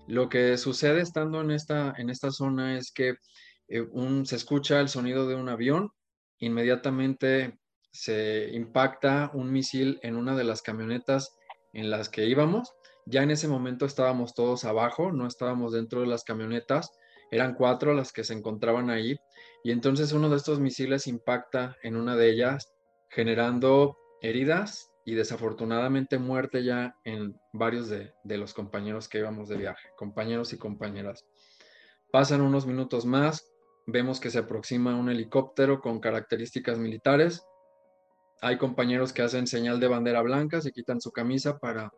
Lo 0.08 0.28
que 0.28 0.56
sucede 0.56 1.00
estando 1.00 1.40
en 1.40 1.50
esta, 1.50 1.94
en 1.96 2.10
esta 2.10 2.30
zona 2.30 2.76
es 2.76 2.90
que 2.90 3.14
eh, 3.68 3.86
se 4.24 4.36
escucha 4.36 4.80
el 4.80 4.88
sonido 4.88 5.28
de 5.28 5.36
un 5.36 5.48
avión, 5.48 5.90
inmediatamente 6.38 7.58
se 7.92 8.50
impacta 8.52 9.30
un 9.34 9.52
misil 9.52 10.00
en 10.02 10.16
una 10.16 10.34
de 10.34 10.44
las 10.44 10.62
camionetas 10.62 11.36
en 11.72 11.90
las 11.90 12.08
que 12.08 12.26
íbamos. 12.26 12.72
Ya 13.06 13.22
en 13.22 13.30
ese 13.30 13.46
momento 13.46 13.86
estábamos 13.86 14.34
todos 14.34 14.64
abajo, 14.64 15.12
no 15.12 15.26
estábamos 15.26 15.72
dentro 15.72 16.00
de 16.00 16.06
las 16.06 16.24
camionetas, 16.24 16.90
eran 17.32 17.54
cuatro 17.54 17.94
las 17.94 18.12
que 18.12 18.24
se 18.24 18.34
encontraban 18.34 18.90
ahí, 18.90 19.18
y 19.64 19.72
entonces 19.72 20.12
uno 20.12 20.28
de 20.28 20.36
estos 20.36 20.60
misiles 20.60 21.06
impacta 21.06 21.76
en 21.82 21.96
una 21.96 22.14
de 22.14 22.30
ellas, 22.30 22.70
generando 23.08 23.96
heridas 24.20 24.92
y 25.06 25.14
desafortunadamente 25.14 26.18
muerte 26.18 26.62
ya 26.62 26.94
en 27.04 27.40
varios 27.54 27.88
de, 27.88 28.12
los 28.24 28.52
compañeros 28.52 29.08
que 29.08 29.18
íbamos 29.18 29.48
de 29.48 29.56
viaje, 29.56 29.88
compañeros 29.96 30.52
y 30.52 30.58
compañeras. 30.58 31.24
Pasan 32.12 32.42
unos 32.42 32.66
minutos 32.66 33.06
más, 33.06 33.50
vemos 33.86 34.20
que 34.20 34.30
se 34.30 34.40
aproxima 34.40 34.94
un 34.94 35.08
helicóptero 35.08 35.80
con 35.80 36.00
características 36.00 36.78
militares. 36.78 37.42
Hay 38.42 38.58
compañeros 38.58 39.14
que 39.14 39.22
hacen 39.22 39.46
señal 39.46 39.80
de 39.80 39.88
bandera 39.88 40.20
blanca, 40.20 40.60
se 40.60 40.70
quitan 40.70 41.00
su 41.00 41.12
camisa 41.12 41.58
para 41.58 41.90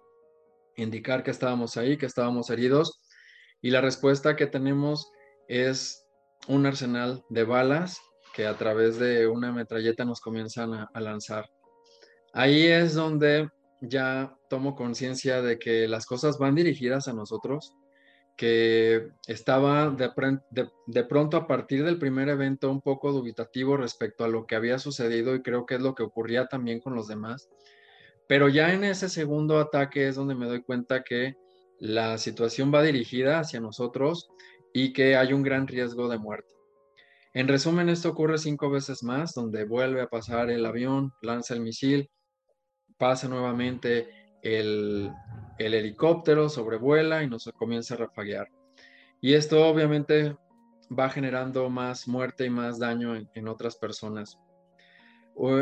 indicar 0.77 1.25
que 1.25 1.33
estábamos 1.33 1.77
ahí, 1.77 1.99
que 1.99 2.07
estábamos 2.07 2.51
heridos. 2.51 3.01
Y 3.61 3.71
la 3.71 3.81
respuesta 3.81 4.37
que 4.37 4.47
tenemos 4.47 5.11
es 5.49 6.07
un 6.49 6.67
arsenal 6.67 7.25
de 7.29 7.45
balas 7.45 8.01
que 8.35 8.47
a 8.47 8.57
través 8.57 8.99
de 8.99 9.27
una 9.29 9.53
metralleta 9.53 10.05
nos 10.05 10.21
comienzan 10.21 10.89
a 10.93 11.01
lanzar. 11.01 11.49
Ahí 12.33 12.67
es 12.67 12.95
donde 12.95 13.49
ya 13.81 14.37
tomo 14.49 14.75
conciencia 14.75 15.43
de 15.43 15.59
que 15.59 15.89
las 15.89 16.07
cosas 16.07 16.39
van 16.39 16.55
dirigidas 16.55 17.09
a 17.09 17.13
nosotros, 17.13 17.75
que 18.37 19.11
estaba 19.29 19.91
de, 19.91 21.05
pronto 21.05 21.37
a 21.37 21.47
partir 21.47 21.85
del 21.85 21.99
primer 21.99 22.29
evento 22.29 22.71
un 22.71 22.81
poco 22.81 23.13
dubitativo 23.13 23.77
respecto 23.77 24.25
a 24.25 24.29
lo 24.29 24.47
que 24.47 24.57
había 24.57 24.79
sucedido 24.79 25.35
y 25.35 25.43
creo 25.43 25.67
que 25.67 25.77
es 25.77 25.81
lo 25.81 25.95
que 25.95 26.03
ocurría 26.03 26.47
también 26.47 26.81
con 26.81 26.95
los 26.95 27.07
demás. 27.07 27.49
Pero 28.27 28.49
ya 28.49 28.73
en 28.73 28.85
ese 28.85 29.09
segundo 29.09 29.61
ataque 29.61 30.09
es 30.09 30.17
donde 30.17 30.35
me 30.35 30.47
doy 30.47 30.63
cuenta 30.63 31.05
que 31.05 31.37
la 31.79 32.19
situación 32.19 32.73
va 32.75 32.83
dirigida 32.83 33.39
hacia 33.39 33.61
nosotros 33.61 34.29
y 34.75 34.93
que 34.93 35.17
hay 35.17 35.33
un 35.33 35.43
gran 35.43 35.67
riesgo 35.67 36.09
de 36.09 36.19
muerte. 36.19 36.53
En 37.33 37.49
resumen, 37.49 37.89
esto 37.89 38.11
ocurre 38.11 38.39
cinco 38.39 38.69
veces 38.69 39.03
más, 39.03 39.33
donde 39.33 39.65
vuelve 39.65 40.03
a 40.03 40.09
pasar 40.09 40.51
el 40.51 40.67
avión, 40.67 41.13
lanza 41.23 41.55
el 41.55 41.61
misil, 41.61 42.11
pasa 42.99 43.29
nuevamente 43.29 44.09
el, 44.43 45.13
helicóptero, 45.59 46.49
sobrevuela 46.49 47.23
y 47.23 47.29
nos 47.31 47.51
comienza 47.57 47.95
a 47.95 47.99
rafaguear. 47.99 48.49
Y 49.21 49.35
esto 49.35 49.67
obviamente 49.67 50.37
va 50.97 51.09
generando 51.09 51.71
más 51.71 52.09
muerte 52.09 52.45
y 52.45 52.51
más 52.51 52.79
daño 52.79 53.17
en, 53.17 53.49
otras 53.49 53.77
personas. 53.77 54.39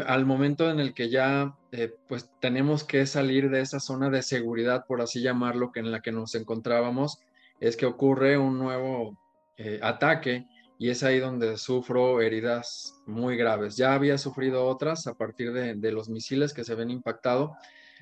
al 0.07 0.27
momento 0.27 0.71
en 0.71 0.81
el 0.81 0.95
que 0.95 1.11
ya 1.11 1.55
eh, 1.71 1.95
pues 2.09 2.31
tenemos 2.41 2.83
que 2.85 3.05
salir 3.07 3.51
de 3.51 3.61
esa 3.61 3.79
zona 3.79 4.09
de 4.09 4.23
seguridad, 4.23 4.85
por 4.87 5.03
así 5.03 5.23
llamarlo, 5.23 5.71
que 5.71 5.81
en 5.81 5.93
la 5.93 6.01
que 6.01 6.13
nos 6.13 6.35
encontrábamos, 6.35 7.19
es 7.63 7.77
que 7.77 7.87
ocurre 7.87 8.37
un 8.37 8.59
nuevo 8.59 9.17
eh, 9.57 9.79
ataque 9.83 10.49
y 10.79 10.91
es 10.91 11.05
ahí 11.05 11.21
donde 11.21 11.57
sufro 11.57 12.21
heridas 12.21 13.01
muy 13.07 13.37
graves. 13.37 13.77
Ya 13.77 13.95
había 13.95 14.19
sufrido 14.19 14.67
otras 14.67 15.07
a 15.07 15.15
partir 15.15 15.53
de, 15.53 15.93
los 15.93 16.09
misiles 16.09 16.53
que 16.53 16.65
se 16.65 16.75
ven 16.75 16.91
impactado, 16.91 17.55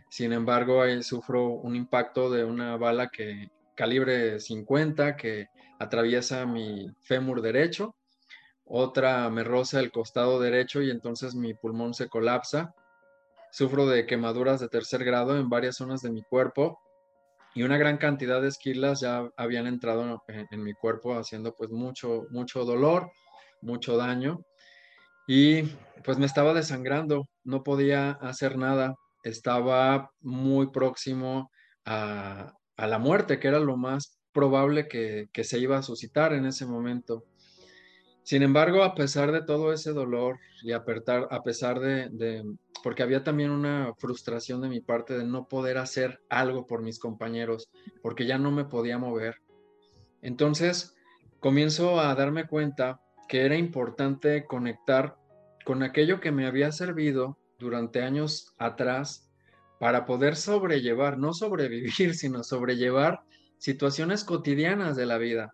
sin 0.09 0.33
embargo 0.33 0.81
ahí 0.81 1.03
sufro 1.03 1.49
un 1.49 1.77
impacto 1.77 2.31
de 2.31 2.43
una 2.43 2.79
bala 2.79 3.09
que 3.09 3.51
calibre 3.75 4.41
50 4.41 5.15
que 5.17 5.49
atraviesa 5.79 6.47
mi 6.47 6.89
fémur 7.03 7.43
derecho, 7.43 7.95
otra 8.65 9.29
me 9.29 9.45
roza 9.45 9.79
el 9.79 9.93
costado 9.93 10.41
derecho 10.41 10.81
y 10.81 10.91
entonces 10.91 11.35
mi 11.35 11.53
pulmón 11.53 11.93
se 11.93 12.09
colapsa. 12.09 12.75
Sufro 13.53 13.87
de 13.87 14.07
quemaduras 14.07 14.59
de 14.61 14.69
tercer 14.69 15.05
grado 15.05 15.37
en 15.37 15.51
varias 15.51 15.77
zonas 15.77 16.01
de 16.01 16.11
mi 16.11 16.23
cuerpo 16.23 16.81
y 17.55 17.63
una 17.63 17.79
gran 17.79 17.99
cantidad 17.99 18.41
de 18.41 18.49
esquilas 18.49 19.01
ya 19.01 19.29
habían 19.37 19.67
entrado 19.67 20.23
en, 20.29 20.63
mi 20.63 20.73
cuerpo 20.73 21.15
haciendo 21.15 21.55
pues 21.55 21.71
mucho, 21.71 22.27
mucho 22.31 22.65
dolor, 22.65 23.11
mucho 23.61 23.97
daño 23.97 24.41
y 25.27 25.63
pues 26.05 26.19
me 26.19 26.27
estaba 26.27 26.55
desangrando, 26.55 27.29
no 27.45 27.63
podía 27.63 28.13
hacer 28.13 28.57
nada, 28.57 28.95
estaba 29.23 30.11
muy 30.21 30.71
próximo 30.71 31.51
a, 31.85 32.53
la 32.77 32.99
muerte, 32.99 33.39
que 33.39 33.49
era 33.49 33.61
lo 33.61 33.77
más 33.77 34.19
probable 34.33 34.89
que, 34.89 35.29
que 35.33 35.45
se 35.45 35.59
iba 35.59 35.77
a 35.77 35.83
suscitar 35.83 36.33
en 36.33 36.47
ese 36.47 36.65
momento. 36.65 37.25
Sin 38.23 38.43
embargo, 38.43 38.85
a 38.85 38.95
pesar 38.95 39.33
de 39.33 39.43
todo 39.43 39.73
ese 39.73 39.93
dolor 39.93 40.39
y 40.63 40.73
a, 40.73 40.85
pesar 40.85 41.81
de, 41.81 42.45
porque 42.83 43.03
había 43.03 43.25
también 43.25 43.51
una 43.51 43.95
frustración 43.99 44.61
de 44.61 44.69
mi 44.69 44.81
parte 44.81 45.17
de 45.17 45.25
no 45.25 45.49
poder 45.49 45.79
hacer 45.79 46.21
algo 46.29 46.67
por 46.67 46.83
mis 46.83 46.99
compañeros, 46.99 47.71
porque 48.03 48.27
ya 48.27 48.39
no 48.39 48.51
me 48.51 48.65
podía 48.65 48.99
mover. 48.99 49.37
Entonces, 50.23 50.95
comienzo 51.41 52.01
a 52.01 52.15
darme 52.15 52.47
cuenta 52.47 53.01
que 53.29 53.45
era 53.45 53.57
importante 53.57 54.45
conectar 54.47 55.17
con 55.65 55.83
aquello 55.83 56.21
que 56.21 56.33
me 56.33 56.47
había 56.47 56.73
servido 56.73 57.39
durante 57.59 58.03
años 58.03 58.55
atrás 58.59 59.31
para 59.79 60.05
poder 60.05 60.37
sobrellevar, 60.37 61.19
no 61.19 61.33
sobrevivir, 61.33 62.15
sino 62.15 62.43
sobrellevar 62.43 63.21
situaciones 63.59 64.25
cotidianas 64.25 64.97
de 64.97 65.07
la 65.07 65.19
vida. 65.19 65.53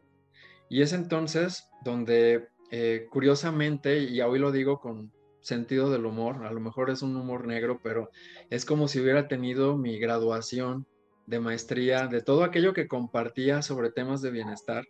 Y 0.68 0.82
es 0.82 0.92
entonces 0.92 1.68
donde 1.84 2.48
eh, 2.70 3.06
curiosamente, 3.10 3.98
y 3.98 4.20
hoy 4.20 4.38
lo 4.38 4.50
digo 4.50 4.80
con 4.80 5.12
sentido 5.46 5.90
del 5.90 6.06
humor, 6.06 6.44
a 6.44 6.52
lo 6.52 6.58
mejor 6.58 6.90
es 6.90 7.02
un 7.02 7.14
humor 7.16 7.46
negro, 7.46 7.78
pero 7.80 8.10
es 8.50 8.64
como 8.64 8.88
si 8.88 9.00
hubiera 9.00 9.28
tenido 9.28 9.76
mi 9.76 9.96
graduación 9.96 10.86
de 11.26 11.38
maestría, 11.38 12.08
de 12.08 12.20
todo 12.20 12.42
aquello 12.42 12.72
que 12.72 12.88
compartía 12.88 13.62
sobre 13.62 13.92
temas 13.92 14.20
de 14.22 14.32
bienestar 14.32 14.84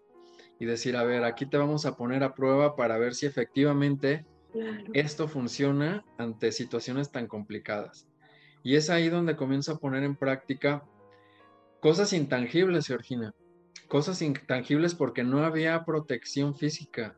y 0.58 0.64
decir, 0.64 0.96
a 0.96 1.04
ver, 1.04 1.24
aquí 1.24 1.44
te 1.44 1.58
vamos 1.58 1.84
a 1.84 1.96
poner 1.96 2.24
a 2.24 2.34
prueba 2.34 2.74
para 2.74 2.96
ver 2.96 3.14
si 3.14 3.26
efectivamente 3.26 4.24
esto 4.94 5.28
funciona 5.28 6.02
ante 6.16 6.50
situaciones 6.52 7.12
tan 7.12 7.26
complicadas. 7.26 8.08
Y 8.62 8.76
es 8.76 8.88
ahí 8.88 9.10
donde 9.10 9.36
comienzo 9.36 9.72
a 9.72 9.78
poner 9.78 10.04
en 10.04 10.16
práctica 10.16 10.82
cosas 11.80 12.14
intangibles, 12.14 12.86
Georgina, 12.86 13.34
cosas 13.88 14.22
intangibles 14.22 14.94
porque 14.94 15.22
no 15.22 15.44
había 15.44 15.84
protección 15.84 16.56
física, 16.56 17.14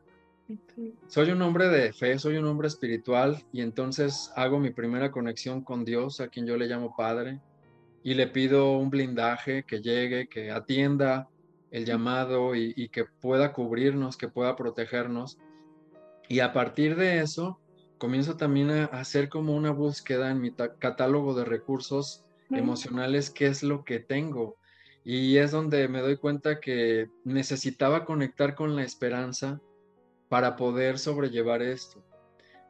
soy 1.06 1.30
un 1.30 1.42
hombre 1.42 1.68
de 1.68 1.92
fe, 1.92 2.18
soy 2.18 2.36
un 2.36 2.46
hombre 2.46 2.68
espiritual 2.68 3.44
y 3.52 3.60
entonces 3.60 4.32
hago 4.36 4.58
mi 4.58 4.70
primera 4.70 5.10
conexión 5.10 5.62
con 5.62 5.84
Dios, 5.84 6.20
a 6.20 6.28
quien 6.28 6.46
yo 6.46 6.56
le 6.56 6.66
llamo 6.66 6.94
Padre, 6.96 7.40
y 8.02 8.14
le 8.14 8.26
pido 8.26 8.72
un 8.72 8.90
blindaje 8.90 9.64
que 9.64 9.80
llegue, 9.80 10.28
que 10.28 10.50
atienda 10.50 11.28
el 11.70 11.84
llamado 11.84 12.54
y, 12.54 12.88
que 12.88 13.04
pueda 13.04 13.52
cubrirnos, 13.52 14.16
que 14.16 14.28
pueda 14.28 14.56
protegernos. 14.56 15.38
Y 16.28 16.40
a 16.40 16.52
partir 16.52 16.96
de 16.96 17.20
eso, 17.20 17.60
comienzo 17.98 18.36
también 18.36 18.70
a 18.70 18.84
hacer 18.86 19.28
como 19.28 19.54
una 19.54 19.70
búsqueda 19.70 20.30
en 20.30 20.40
mi 20.40 20.52
catálogo 20.52 21.34
de 21.34 21.44
recursos 21.44 22.24
emocionales, 22.50 23.30
qué 23.30 23.48
es 23.48 23.62
lo 23.62 23.84
que 23.84 23.98
tengo. 23.98 24.56
Y 25.04 25.36
es 25.36 25.50
donde 25.50 25.88
me 25.88 26.00
doy 26.00 26.16
cuenta 26.16 26.60
que 26.60 27.08
necesitaba 27.24 28.04
conectar 28.04 28.54
con 28.54 28.76
la 28.76 28.82
esperanza, 28.82 29.60
para 30.28 30.56
poder 30.56 30.98
sobrellevar 30.98 31.62
esto. 31.62 32.04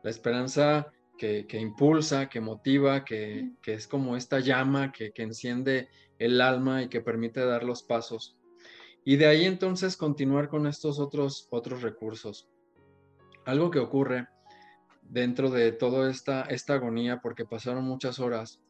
La 0.03 0.11
esperanza 0.11 0.93
que, 1.19 1.47
impulsa, 1.53 2.29
que 2.29 2.41
motiva, 2.41 3.05
que, 3.05 3.50
es 3.67 3.87
como 3.87 4.17
esta 4.17 4.38
llama 4.38 4.93
que, 4.93 5.12
enciende 5.17 5.88
el 6.19 6.41
alma 6.41 6.83
y 6.83 6.88
que 6.88 7.00
permite 7.00 7.45
dar 7.45 7.65
los 7.65 7.83
pasos. 7.83 8.37
Y 9.05 9.17
de 9.17 9.27
ahí 9.27 9.45
entonces 9.45 9.97
continuar 9.97 10.49
con 10.49 10.67
estos 10.67 10.99
otros, 10.99 11.49
otros 11.50 11.83
recursos. 11.83 12.49
Algo 13.45 13.71
que 13.71 13.79
ocurre 13.79 14.29
dentro 15.03 15.50
de 15.50 15.73
toda 15.73 16.11
esta, 16.11 16.43
esta 16.43 16.75
agonía, 16.75 17.21
porque 17.21 17.45
pasaron 17.45 17.85
muchas 17.85 18.19
horas, 18.19 18.61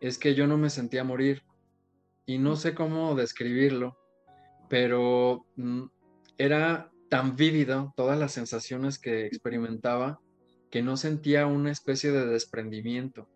es 0.00 0.18
que 0.18 0.34
yo 0.34 0.46
no 0.46 0.56
me 0.56 0.70
sentía 0.70 1.04
morir. 1.04 1.42
y 2.26 2.38
no 2.38 2.54
sé 2.54 2.74
cómo 2.74 3.16
describirlo, 3.16 3.98
pero 4.68 5.46
mm, 5.56 5.86
era 6.38 6.89
tan 7.10 7.34
vívido 7.34 7.92
todas 7.96 8.18
las 8.18 8.32
sensaciones 8.32 8.98
que 8.98 9.26
experimentaba 9.26 10.20
que 10.70 10.80
no 10.80 10.96
sentía 10.96 11.46
una 11.46 11.72
especie 11.72 12.12
de 12.12 12.24
desprendimiento. 12.24 13.28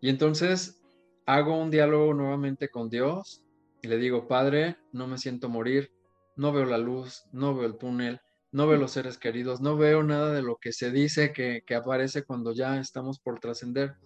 Y 0.00 0.08
entonces 0.08 0.80
hago 1.26 1.60
un 1.60 1.72
diálogo 1.72 2.14
nuevamente 2.14 2.68
con 2.68 2.88
Dios 2.88 3.42
y 3.82 3.88
le 3.88 3.98
digo, 3.98 4.28
Padre, 4.28 4.76
no 4.92 5.08
me 5.08 5.18
siento 5.18 5.48
morir, 5.48 5.90
no 6.36 6.52
veo 6.52 6.64
la 6.64 6.78
luz, 6.78 7.24
no 7.32 7.56
veo 7.56 7.66
el 7.66 7.76
túnel, 7.76 8.20
no 8.52 8.68
veo 8.68 8.78
los 8.78 8.92
seres 8.92 9.18
queridos, 9.18 9.60
no 9.60 9.76
veo 9.76 10.04
nada 10.04 10.32
de 10.32 10.42
lo 10.42 10.56
que 10.56 10.72
se 10.72 10.92
dice 10.92 11.32
que, 11.32 11.62
que 11.66 11.74
aparece 11.74 12.22
cuando 12.22 12.52
ya 12.52 12.78
estamos 12.78 13.18
por 13.18 13.40
trascender. 13.40 13.96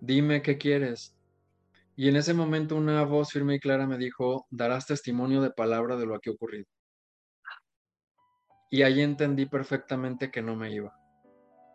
Dime 0.00 0.40
qué 0.40 0.56
quieres. 0.56 1.16
Y 1.96 2.08
en 2.08 2.14
ese 2.14 2.32
momento 2.32 2.76
una 2.76 3.02
voz 3.02 3.32
firme 3.32 3.56
y 3.56 3.60
clara 3.60 3.88
me 3.88 3.98
dijo, 3.98 4.46
darás 4.50 4.86
testimonio 4.86 5.42
de 5.42 5.50
palabra 5.50 5.96
de 5.96 6.06
lo 6.06 6.20
que 6.20 6.30
ha 6.30 6.34
ocurrido. 6.34 6.66
Y 8.74 8.82
ahí 8.82 9.02
entendí 9.02 9.46
perfectamente 9.46 10.32
que 10.32 10.42
no 10.42 10.56
me 10.56 10.72
iba. 10.72 10.98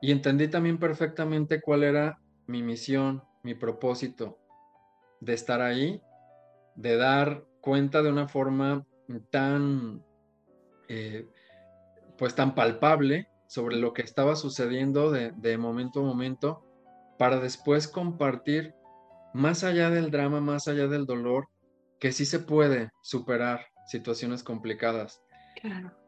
Y 0.01 0.11
entendí 0.11 0.49
también 0.49 0.77
perfectamente 0.79 1.61
cuál 1.61 1.83
era 1.83 2.19
mi 2.45 2.61
misión, 2.61 3.23
mi 3.41 3.55
propósito 3.55 4.37
de 5.21 5.33
estar 5.33 5.61
ahí, 5.61 6.01
de 6.75 6.97
dar 6.97 7.45
cuenta 7.61 8.01
de 8.01 8.09
una 8.09 8.27
forma 8.27 8.85
tan, 9.31 10.03
eh, 10.89 11.25
pues 12.17 12.35
tan 12.35 12.53
palpable 12.53 13.29
sobre 13.47 13.77
lo 13.77 13.93
que 13.93 14.01
estaba 14.01 14.35
sucediendo 14.35 15.09
de, 15.09 15.31
de 15.37 15.57
momento 15.57 16.01
a 16.01 16.03
momento, 16.03 16.65
para 17.17 17.39
después 17.39 17.87
compartir 17.87 18.75
más 19.33 19.63
allá 19.63 19.89
del 19.89 20.11
drama, 20.11 20.41
más 20.41 20.67
allá 20.67 20.89
del 20.89 21.05
dolor, 21.05 21.47
que 21.97 22.11
sí 22.11 22.25
se 22.25 22.39
puede 22.39 22.89
superar 23.01 23.67
situaciones 23.87 24.43
complicadas. 24.43 25.21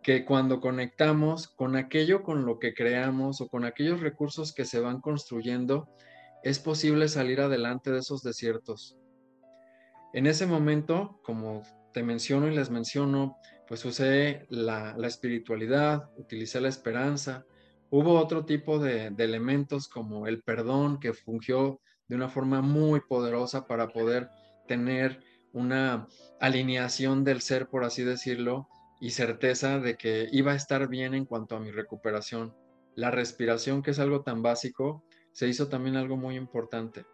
Que 0.02 0.26
cuando 0.26 0.60
conectamos 0.60 1.48
con 1.48 1.76
aquello 1.76 2.24
con 2.24 2.46
lo 2.46 2.60
que 2.60 2.74
creamos 2.74 3.42
o 3.42 3.48
con 3.48 3.66
aquellos 3.66 4.00
recursos 4.00 4.54
que 4.54 4.66
se 4.66 4.80
van 4.80 5.02
construyendo, 5.02 5.90
es 6.44 6.60
posible 6.60 7.08
salir 7.08 7.42
adelante 7.42 7.92
de 7.92 8.00
esos 8.00 8.24
desiertos. 8.24 8.98
En 10.14 10.28
ese 10.28 10.46
momento, 10.48 11.20
como 11.24 11.62
te 11.94 12.04
menciono 12.04 12.48
y 12.48 12.56
les 12.56 12.70
menciono, 12.70 13.38
pues 13.68 13.86
usé 13.86 14.46
la, 14.50 14.96
espiritualidad, 15.04 16.10
utilicé 16.18 16.60
la 16.60 16.70
esperanza, 16.70 17.46
hubo 17.90 18.20
otro 18.20 18.46
tipo 18.46 18.80
de, 18.80 19.12
de 19.12 19.24
elementos 19.24 19.88
como 19.88 20.28
el 20.28 20.42
perdón 20.42 21.00
que 21.00 21.14
fungió 21.14 21.80
de 22.08 22.16
una 22.16 22.28
forma 22.28 22.62
muy 22.62 23.02
poderosa 23.02 23.68
para 23.68 23.88
poder 23.90 24.30
tener 24.68 25.24
una 25.54 26.08
alineación 26.40 27.24
del 27.24 27.42
ser, 27.42 27.68
por 27.68 27.84
así 27.84 28.04
decirlo, 28.04 28.68
y 29.02 29.10
certeza 29.10 29.80
de 29.80 29.98
que 29.98 30.30
iba 30.32 30.54
a 30.54 30.56
estar 30.56 30.88
bien 30.88 31.16
en 31.16 31.26
cuanto 31.26 31.56
a 31.56 31.60
mi 31.60 31.72
recuperación. 31.72 32.56
La 32.94 33.10
respiración, 33.10 33.82
que 33.82 33.92
es 33.92 34.00
algo 34.00 34.22
tan 34.22 34.44
básico, 34.44 35.04
se 35.32 35.48
hizo 35.48 35.68
también 35.68 35.96
algo 35.96 36.18
muy 36.18 36.36
importante. 36.36 37.06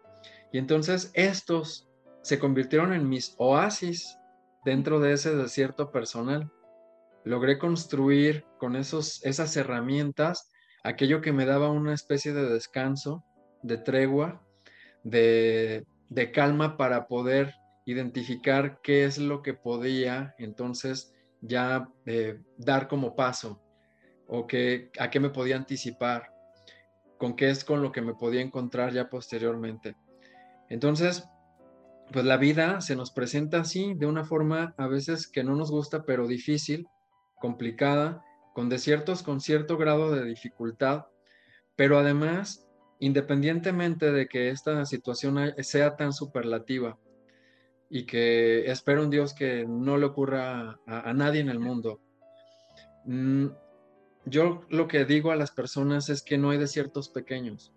Y 0.51 0.57
entonces 0.57 1.11
estos 1.13 1.87
se 2.21 2.39
convirtieron 2.39 2.91
en 2.91 3.07
mis 3.07 3.35
oasis 3.37 4.17
dentro 4.65 4.99
de 4.99 5.13
ese 5.13 5.33
desierto 5.33 5.89
personal. 5.89 6.51
Logré 7.23 7.57
construir 7.57 8.43
con 8.59 8.75
esos, 8.75 9.23
esas 9.23 9.55
herramientas 9.55 10.51
aquello 10.83 11.21
que 11.21 11.31
me 11.31 11.45
daba 11.45 11.71
una 11.71 11.93
especie 11.93 12.33
de 12.33 12.49
descanso, 12.49 13.23
de 13.63 13.77
tregua, 13.77 14.41
de, 15.03 15.85
de 16.09 16.31
calma 16.33 16.75
para 16.75 17.07
poder 17.07 17.53
identificar 17.85 18.81
qué 18.83 19.05
es 19.05 19.17
lo 19.17 19.41
que 19.41 19.53
podía 19.53 20.35
entonces 20.37 21.13
ya 21.41 21.89
eh, 22.05 22.39
dar 22.57 22.87
como 22.87 23.15
paso 23.15 23.61
o 24.27 24.47
que, 24.47 24.91
a 24.99 25.09
qué 25.09 25.19
me 25.19 25.29
podía 25.29 25.55
anticipar, 25.55 26.33
con 27.17 27.35
qué 27.35 27.49
es 27.49 27.63
con 27.63 27.81
lo 27.81 27.91
que 27.91 28.01
me 28.01 28.13
podía 28.13 28.41
encontrar 28.41 28.93
ya 28.93 29.09
posteriormente. 29.09 29.95
Entonces, 30.69 31.27
pues 32.11 32.25
la 32.25 32.37
vida 32.37 32.81
se 32.81 32.95
nos 32.95 33.11
presenta 33.11 33.61
así, 33.61 33.93
de 33.93 34.05
una 34.05 34.25
forma 34.25 34.73
a 34.77 34.87
veces 34.87 35.27
que 35.27 35.43
no 35.43 35.55
nos 35.55 35.71
gusta, 35.71 36.03
pero 36.03 36.27
difícil, 36.27 36.87
complicada, 37.35 38.23
con 38.53 38.69
desiertos, 38.69 39.23
con 39.23 39.39
cierto 39.39 39.77
grado 39.77 40.11
de 40.11 40.25
dificultad, 40.25 41.05
pero 41.75 41.99
además, 41.99 42.67
independientemente 42.99 44.11
de 44.11 44.27
que 44.27 44.49
esta 44.49 44.83
situación 44.85 45.53
sea 45.59 45.95
tan 45.95 46.11
superlativa 46.11 46.97
y 47.89 48.05
que 48.05 48.69
espero 48.69 49.03
un 49.03 49.09
Dios 49.09 49.33
que 49.33 49.65
no 49.67 49.97
le 49.97 50.05
ocurra 50.05 50.79
a, 50.85 51.13
nadie 51.13 51.41
en 51.41 51.49
el 51.49 51.59
mundo, 51.59 51.99
mm, 53.05 53.47
yo 54.25 54.61
lo 54.69 54.87
que 54.87 55.05
digo 55.05 55.31
a 55.31 55.35
las 55.35 55.51
personas 55.51 56.09
es 56.09 56.21
que 56.21 56.37
no 56.37 56.49
hay 56.49 56.57
desiertos 56.57 57.09
pequeños 57.09 57.73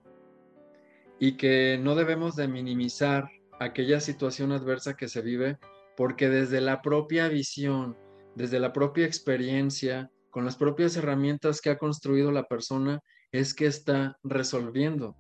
y 1.21 1.37
que 1.37 1.79
no 1.81 1.95
debemos 1.95 2.35
de 2.35 2.49
minimizar 2.49 3.29
aquella 3.61 4.01
situación 4.01 4.53
adversa 4.53 4.97
que 4.97 5.07
se 5.07 5.21
vive, 5.21 5.59
porque 5.97 6.29
desde 6.29 6.61
la 6.61 6.81
propia 6.83 7.29
visión, 7.29 7.97
desde 8.35 8.59
la 8.59 8.73
propia 8.73 9.05
experiencia, 9.05 10.11
con 10.31 10.45
las 10.45 10.57
propias 10.57 10.97
herramientas 10.97 11.61
que 11.61 11.71
ha 11.71 11.79
construido 11.79 12.33
la 12.33 12.45
persona, 12.45 13.01
es 13.33 13.55
que 13.55 13.67
está 13.67 14.17
resolviendo. 14.25 15.15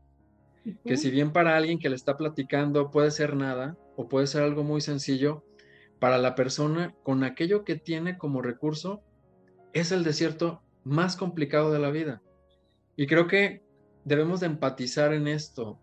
Que 0.84 0.96
si 0.96 1.10
bien 1.10 1.32
para 1.32 1.56
alguien 1.56 1.78
que 1.78 1.88
le 1.88 1.96
está 1.96 2.16
platicando 2.16 2.90
puede 2.90 3.10
ser 3.10 3.36
nada 3.36 3.76
o 4.00 4.08
puede 4.08 4.26
ser 4.26 4.42
algo 4.42 4.64
muy 4.64 4.80
sencillo, 4.80 5.44
para 5.98 6.16
la 6.16 6.34
persona 6.34 6.94
con 7.02 7.22
aquello 7.22 7.64
que 7.64 7.76
tiene 7.76 8.16
como 8.16 8.40
recurso 8.40 9.02
es 9.74 9.92
el 9.92 10.04
desierto 10.04 10.62
más 10.84 11.16
complicado 11.16 11.70
de 11.70 11.80
la 11.80 11.90
vida. 11.90 12.22
Y 12.96 13.06
creo 13.06 13.26
que 13.26 13.62
debemos 14.06 14.40
de 14.40 14.46
empatizar 14.46 15.12
en 15.12 15.28
esto 15.28 15.78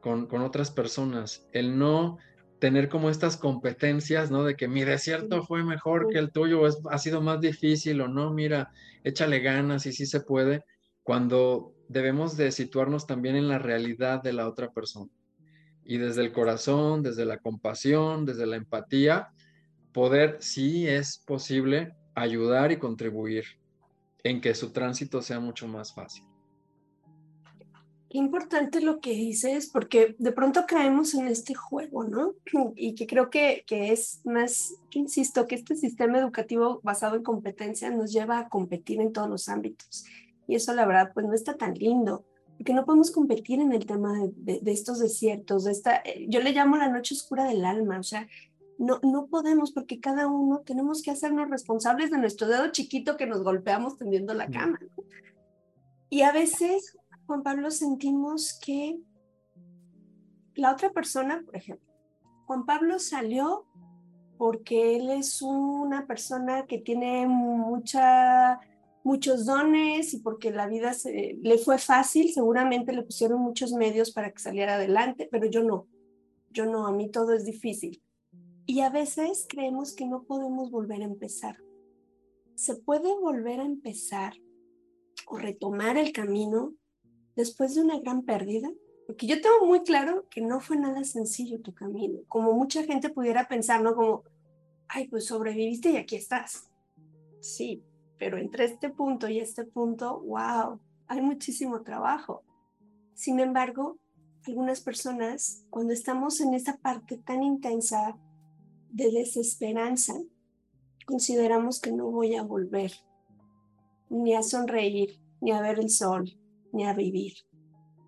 con, 0.00 0.28
con 0.28 0.40
otras 0.40 0.70
personas, 0.70 1.46
el 1.52 1.78
no 1.78 2.16
tener 2.58 2.88
como 2.88 3.10
estas 3.10 3.36
competencias, 3.36 4.30
¿no? 4.30 4.44
De 4.44 4.56
que 4.56 4.66
mi 4.66 4.82
desierto 4.84 5.42
fue 5.42 5.62
mejor 5.62 6.08
que 6.08 6.18
el 6.18 6.32
tuyo, 6.32 6.66
es, 6.66 6.78
ha 6.90 6.96
sido 6.96 7.20
más 7.20 7.38
difícil 7.38 8.00
o 8.00 8.08
no, 8.08 8.32
mira, 8.32 8.72
échale 9.04 9.40
ganas 9.40 9.84
y 9.84 9.92
sí 9.92 10.06
se 10.06 10.20
puede, 10.20 10.64
cuando 11.02 11.74
debemos 11.88 12.38
de 12.38 12.50
situarnos 12.50 13.06
también 13.06 13.36
en 13.36 13.46
la 13.46 13.58
realidad 13.58 14.22
de 14.22 14.32
la 14.32 14.48
otra 14.48 14.72
persona. 14.72 15.10
Y 15.90 15.96
desde 15.96 16.20
el 16.20 16.32
corazón, 16.32 17.02
desde 17.02 17.24
la 17.24 17.38
compasión, 17.38 18.26
desde 18.26 18.44
la 18.44 18.56
empatía, 18.56 19.28
poder, 19.94 20.36
sí 20.38 20.86
es 20.86 21.16
posible, 21.16 21.94
ayudar 22.14 22.72
y 22.72 22.78
contribuir 22.78 23.44
en 24.22 24.42
que 24.42 24.54
su 24.54 24.70
tránsito 24.70 25.22
sea 25.22 25.40
mucho 25.40 25.66
más 25.66 25.94
fácil. 25.94 26.24
Qué 28.10 28.18
importante 28.18 28.82
lo 28.82 29.00
que 29.00 29.12
dices, 29.12 29.70
porque 29.70 30.14
de 30.18 30.32
pronto 30.32 30.66
caemos 30.68 31.14
en 31.14 31.26
este 31.26 31.54
juego, 31.54 32.04
¿no? 32.04 32.34
Y 32.76 32.94
que 32.94 33.06
creo 33.06 33.30
que, 33.30 33.64
que 33.66 33.90
es 33.90 34.20
más, 34.26 34.74
insisto, 34.90 35.46
que 35.46 35.54
este 35.54 35.74
sistema 35.74 36.18
educativo 36.18 36.80
basado 36.82 37.16
en 37.16 37.22
competencia 37.22 37.90
nos 37.90 38.12
lleva 38.12 38.40
a 38.40 38.50
competir 38.50 39.00
en 39.00 39.14
todos 39.14 39.30
los 39.30 39.48
ámbitos. 39.48 40.04
Y 40.46 40.54
eso 40.54 40.74
la 40.74 40.84
verdad, 40.84 41.12
pues 41.14 41.24
no 41.24 41.32
está 41.32 41.56
tan 41.56 41.72
lindo, 41.72 42.26
porque 42.58 42.74
no 42.74 42.84
podemos 42.84 43.12
competir 43.12 43.60
en 43.60 43.72
el 43.72 43.86
tema 43.86 44.12
de, 44.36 44.58
de, 44.60 44.72
estos 44.72 44.98
desiertos, 44.98 45.64
de 45.64 45.72
esta, 45.72 45.98
eh, 45.98 46.26
yo 46.28 46.40
le 46.40 46.52
llamo 46.52 46.76
la 46.76 46.88
noche 46.88 47.14
oscura 47.14 47.44
del 47.44 47.64
alma, 47.64 48.00
o 48.00 48.02
sea, 48.02 48.26
no, 48.78 48.98
no 49.04 49.28
podemos 49.28 49.70
porque 49.70 50.00
cada 50.00 50.26
uno 50.26 50.60
tenemos 50.60 51.02
que 51.02 51.12
hacernos 51.12 51.48
responsables 51.48 52.10
de 52.10 52.18
nuestro 52.18 52.48
dedo 52.48 52.70
chiquito 52.72 53.16
que 53.16 53.26
nos 53.26 53.44
golpeamos 53.44 53.96
tendiendo 53.96 54.34
la 54.34 54.48
cama. 54.48 54.80
Y 56.10 56.22
a 56.22 56.32
veces, 56.32 56.96
Juan 57.26 57.44
Pablo, 57.44 57.70
sentimos 57.70 58.58
que 58.60 58.98
la 60.54 60.72
otra 60.72 60.90
persona, 60.90 61.42
por 61.44 61.56
ejemplo, 61.56 61.88
Juan 62.46 62.66
Pablo 62.66 62.98
salió 62.98 63.66
porque 64.36 64.96
él 64.96 65.10
es 65.10 65.42
una 65.42 66.06
persona 66.06 66.66
que 66.66 66.78
tiene 66.78 67.26
mucha, 67.26 68.58
muchos 69.04 69.46
dones 69.46 70.14
y 70.14 70.18
porque 70.20 70.50
la 70.50 70.66
vida 70.66 70.92
se, 70.92 71.38
le 71.40 71.58
fue 71.58 71.78
fácil, 71.78 72.32
seguramente 72.32 72.92
le 72.92 73.02
pusieron 73.02 73.40
muchos 73.40 73.72
medios 73.72 74.10
para 74.10 74.30
que 74.30 74.38
saliera 74.38 74.74
adelante, 74.74 75.28
pero 75.30 75.46
yo 75.46 75.62
no, 75.62 75.86
yo 76.50 76.66
no, 76.66 76.86
a 76.86 76.92
mí 76.92 77.10
todo 77.10 77.32
es 77.32 77.44
difícil. 77.44 78.02
Y 78.66 78.80
a 78.80 78.90
veces 78.90 79.46
creemos 79.48 79.94
que 79.94 80.06
no 80.06 80.24
podemos 80.24 80.70
volver 80.70 81.00
a 81.00 81.06
empezar. 81.06 81.56
Se 82.54 82.74
puede 82.74 83.14
volver 83.18 83.60
a 83.60 83.64
empezar 83.64 84.34
o 85.26 85.38
retomar 85.38 85.96
el 85.96 86.12
camino 86.12 86.74
después 87.34 87.74
de 87.74 87.82
una 87.82 87.98
gran 88.00 88.22
pérdida, 88.22 88.68
porque 89.06 89.26
yo 89.26 89.40
tengo 89.40 89.64
muy 89.64 89.84
claro 89.84 90.26
que 90.28 90.42
no 90.42 90.60
fue 90.60 90.76
nada 90.76 91.02
sencillo 91.04 91.62
tu 91.62 91.72
camino, 91.72 92.20
como 92.28 92.52
mucha 92.52 92.82
gente 92.82 93.08
pudiera 93.08 93.48
pensar, 93.48 93.80
¿no? 93.80 93.94
Como, 93.94 94.24
ay, 94.88 95.08
pues 95.08 95.24
sobreviviste 95.26 95.90
y 95.92 95.96
aquí 95.96 96.16
estás. 96.16 96.68
Sí, 97.40 97.82
pero 98.18 98.38
entre 98.38 98.64
este 98.64 98.90
punto 98.90 99.28
y 99.28 99.38
este 99.38 99.64
punto, 99.64 100.20
wow, 100.20 100.80
hay 101.06 101.20
muchísimo 101.20 101.82
trabajo. 101.82 102.42
Sin 103.14 103.40
embargo, 103.40 103.98
algunas 104.46 104.80
personas, 104.80 105.64
cuando 105.70 105.92
estamos 105.92 106.40
en 106.40 106.54
esa 106.54 106.76
parte 106.78 107.18
tan 107.18 107.42
intensa 107.42 108.16
de 108.90 109.10
desesperanza, 109.10 110.14
consideramos 111.06 111.80
que 111.80 111.92
no 111.92 112.10
voy 112.10 112.34
a 112.34 112.42
volver 112.42 112.92
ni 114.10 114.34
a 114.34 114.42
sonreír, 114.42 115.20
ni 115.40 115.52
a 115.52 115.60
ver 115.60 115.78
el 115.78 115.90
sol, 115.90 116.30
ni 116.72 116.86
a 116.86 116.94
vivir. 116.94 117.34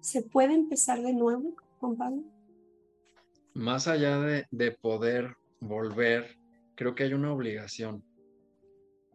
¿Se 0.00 0.22
puede 0.22 0.54
empezar 0.54 1.02
de 1.02 1.12
nuevo, 1.12 1.54
Juan 1.78 1.96
Pablo? 1.96 2.22
Más 3.52 3.86
allá 3.88 4.18
de, 4.20 4.46
de 4.50 4.72
poder 4.72 5.36
volver, 5.60 6.38
creo 6.74 6.94
que 6.94 7.04
hay 7.04 7.12
una 7.12 7.32
obligación. 7.32 8.02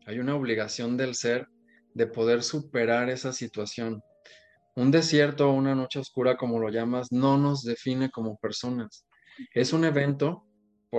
Hay 0.05 0.19
una 0.19 0.35
obligación 0.35 0.97
del 0.97 1.15
ser 1.15 1.47
de 1.93 2.07
poder 2.07 2.43
superar 2.43 3.09
esa 3.09 3.33
situación. 3.33 4.01
Un 4.75 4.91
desierto 4.91 5.49
o 5.49 5.53
una 5.53 5.73
noche 5.73 5.99
oscura, 5.99 6.37
como 6.37 6.59
lo 6.59 6.69
llamas, 6.69 7.11
no 7.11 7.37
nos 7.37 7.63
define 7.63 8.11
como 8.11 8.37
personas. 8.37 9.07
Es 9.53 9.73
un 9.73 9.85
evento 9.85 10.45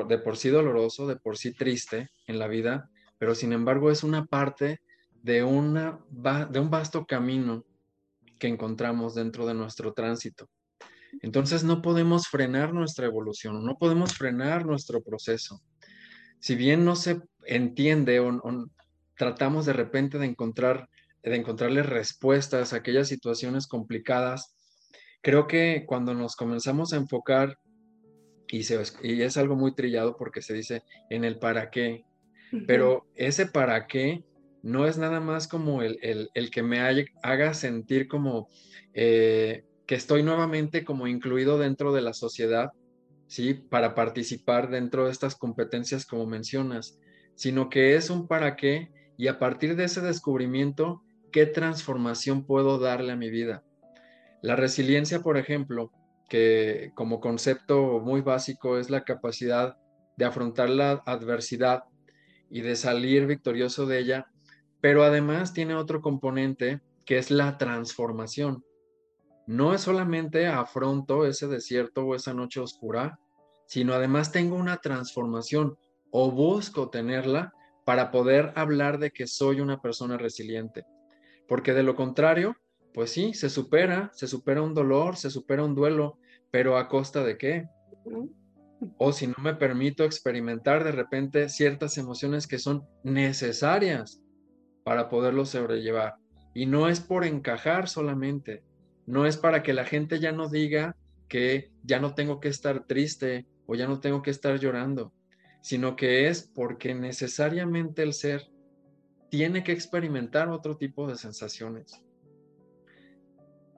de 0.09 0.19
por 0.19 0.37
sí 0.37 0.49
doloroso, 0.49 1.07
de 1.07 1.17
por 1.17 1.37
sí 1.37 1.53
triste 1.53 2.11
en 2.27 2.39
la 2.39 2.49
vida, 2.49 2.91
pero 3.19 3.35
sin 3.35 3.53
embargo 3.53 3.91
es 3.91 4.03
una 4.03 4.27
parte 4.27 4.81
de, 5.23 5.43
un 5.43 6.71
vasto 6.71 7.07
camino 7.07 7.65
que 8.39 8.49
encontramos 8.49 9.15
dentro 9.15 9.47
de 9.47 9.55
nuestro 9.55 9.93
tránsito. 9.93 10.49
Entonces 11.23 11.65
no 11.65 11.81
podemos 11.81 12.29
frenar 12.29 12.75
nuestra 12.75 13.07
evolución, 13.07 13.65
no 13.65 13.77
podemos 13.79 14.15
frenar 14.15 14.67
nuestro 14.67 15.03
proceso. 15.03 15.61
Si 16.41 16.55
bien 16.55 16.85
no 16.85 16.95
se 16.95 17.23
entiende 17.45 18.21
o, 18.21 18.41
tratamos 19.17 19.67
de 19.67 19.73
repente 19.73 20.19
de 20.19 20.27
encontrar 20.27 20.89
de 21.31 21.37
encontrarle 21.37 21.83
respuestas 21.83 22.73
a 22.73 22.77
aquellas 22.77 23.09
situaciones 23.09 23.67
complicadas, 23.67 24.55
creo 25.23 25.49
que 25.49 25.85
cuando 25.87 26.15
nos 26.15 26.37
comenzamos 26.37 26.93
a 26.93 26.97
enfocar 26.97 27.59
y, 28.49 28.61
y 29.03 29.23
es 29.23 29.37
algo 29.37 29.57
muy 29.57 29.75
trillado 29.75 30.17
porque 30.17 30.41
se 30.41 30.55
dice 30.55 30.83
en 31.11 31.25
el 31.25 31.39
para 31.39 31.71
qué, 31.71 32.05
pero 32.69 33.07
ese 33.17 33.47
para 33.47 33.89
qué 33.89 34.23
no 34.63 34.87
es 34.87 34.99
nada 34.99 35.21
más 35.21 35.49
como 35.49 35.83
el, 35.83 35.99
el, 36.33 36.51
que 36.51 36.63
me 36.63 36.81
haga 37.23 37.55
sentir 37.55 38.07
como 38.07 38.49
eh, 38.95 39.65
que 39.87 39.97
estoy 39.97 40.23
nuevamente 40.23 40.85
como 40.85 41.09
incluido 41.09 41.59
dentro 41.59 41.93
de 41.93 42.03
la 42.03 42.13
sociedad, 42.13 42.71
¿sí? 43.27 43.55
Para 43.55 43.95
participar 43.97 44.71
dentro 44.71 45.07
de 45.07 45.13
estas 45.13 45.35
competencias 45.35 46.07
como 46.07 46.27
mencionas, 46.27 46.99
sino 47.35 47.69
que 47.69 47.97
es 47.97 48.11
un 48.11 48.29
para 48.29 48.55
qué 48.55 48.91
y 49.17 49.29
a 49.29 49.39
partir 49.39 49.77
de 49.77 49.85
ese 49.85 50.01
descubrimiento, 50.01 51.03
¿qué 51.33 51.47
transformación 51.47 52.45
puedo 52.45 52.79
darle 52.79 53.13
a 53.13 53.17
mi 53.17 53.31
vida? 53.31 53.65
La 54.43 54.57
resiliencia, 54.57 55.21
por 55.21 55.39
ejemplo, 55.39 55.91
que 56.29 56.93
como 56.95 57.21
concepto 57.21 58.01
muy 58.01 58.21
básico 58.21 58.79
es 58.79 58.91
la 58.91 59.05
capacidad 59.05 59.77
de 60.17 60.25
afrontar 60.25 60.71
la 60.71 61.03
adversidad 61.07 61.85
y 62.51 62.61
de 62.61 62.77
salir 62.77 63.27
victorioso 63.27 63.87
de 63.87 63.99
ella, 63.99 64.27
pero 64.81 65.05
además 65.05 65.53
tiene 65.53 65.75
otro 65.75 66.01
componente 66.01 66.81
que 67.05 67.19
es 67.19 67.31
la 67.31 67.59
transformación. 67.59 68.65
No 69.47 69.75
es 69.75 69.83
solamente 69.83 70.47
afronto 70.49 71.27
ese 71.27 71.47
desierto 71.47 72.05
o 72.05 72.15
esa 72.15 72.35
noche 72.35 72.61
oscura, 72.61 73.19
sino 73.67 73.95
además 73.95 74.33
tengo 74.33 74.57
una 74.57 74.79
transformación 74.79 75.77
o 76.11 76.31
busco 76.31 76.89
tenerla 76.91 77.53
para 77.87 78.11
poder 78.11 78.53
hablar 78.57 78.99
de 78.99 79.13
que 79.13 79.29
soy 79.29 79.61
una 79.61 79.81
persona 79.81 80.19
resiliente. 80.19 80.85
Porque 81.47 81.73
de 81.73 81.85
lo 81.85 81.95
contrario, 81.95 82.57
pues 82.93 83.13
sí, 83.13 83.33
se 83.33 83.49
supera, 83.49 84.11
se 84.13 84.27
supera 84.27 84.61
un 84.61 84.75
dolor, 84.75 85.17
se 85.17 85.31
supera 85.31 85.63
un 85.63 85.77
duelo, 85.77 86.19
pero 86.51 86.77
a 86.79 86.89
costa 86.89 87.23
de 87.23 87.39
qué? 87.39 87.69
O 88.99 89.13
si 89.13 89.29
no 89.29 89.37
me 89.39 89.55
permito 89.55 90.03
experimentar 90.03 90.83
de 90.83 90.91
repente 90.91 91.49
ciertas 91.49 91.97
emociones 91.97 92.49
que 92.49 92.59
son 92.59 92.85
necesarias 93.05 94.21
para 94.83 95.09
poderlo 95.09 95.45
sobrellevar. 95.45 96.17
Y 96.55 96.67
no 96.67 96.89
es 96.89 96.99
por 96.99 97.25
encajar 97.25 97.89
solamente, 97.89 98.65
no 99.07 99.27
es 99.27 99.37
para 99.37 99.63
que 99.63 99.75
la 99.75 99.85
gente 99.85 100.19
ya 100.19 100.33
no 100.33 100.49
diga 100.49 100.97
que 101.29 101.71
ya 101.85 102.01
no 102.01 102.17
tengo 102.17 102.41
que 102.41 102.49
estar 102.49 102.85
triste 102.85 103.47
o 103.67 103.77
ya 103.77 103.87
no 103.87 104.01
tengo 104.01 104.23
que 104.23 104.31
estar 104.31 104.59
llorando, 104.59 105.13
sino 105.67 105.97
que 105.97 106.29
es 106.29 106.49
porque 106.55 106.95
necesariamente 106.95 108.05
el 108.05 108.13
ser 108.13 108.49
tiene 109.31 109.65
que 109.65 109.73
experimentar 109.73 110.49
otro 110.49 110.77
tipo 110.77 111.09
de 111.09 111.17
sensaciones. 111.17 112.05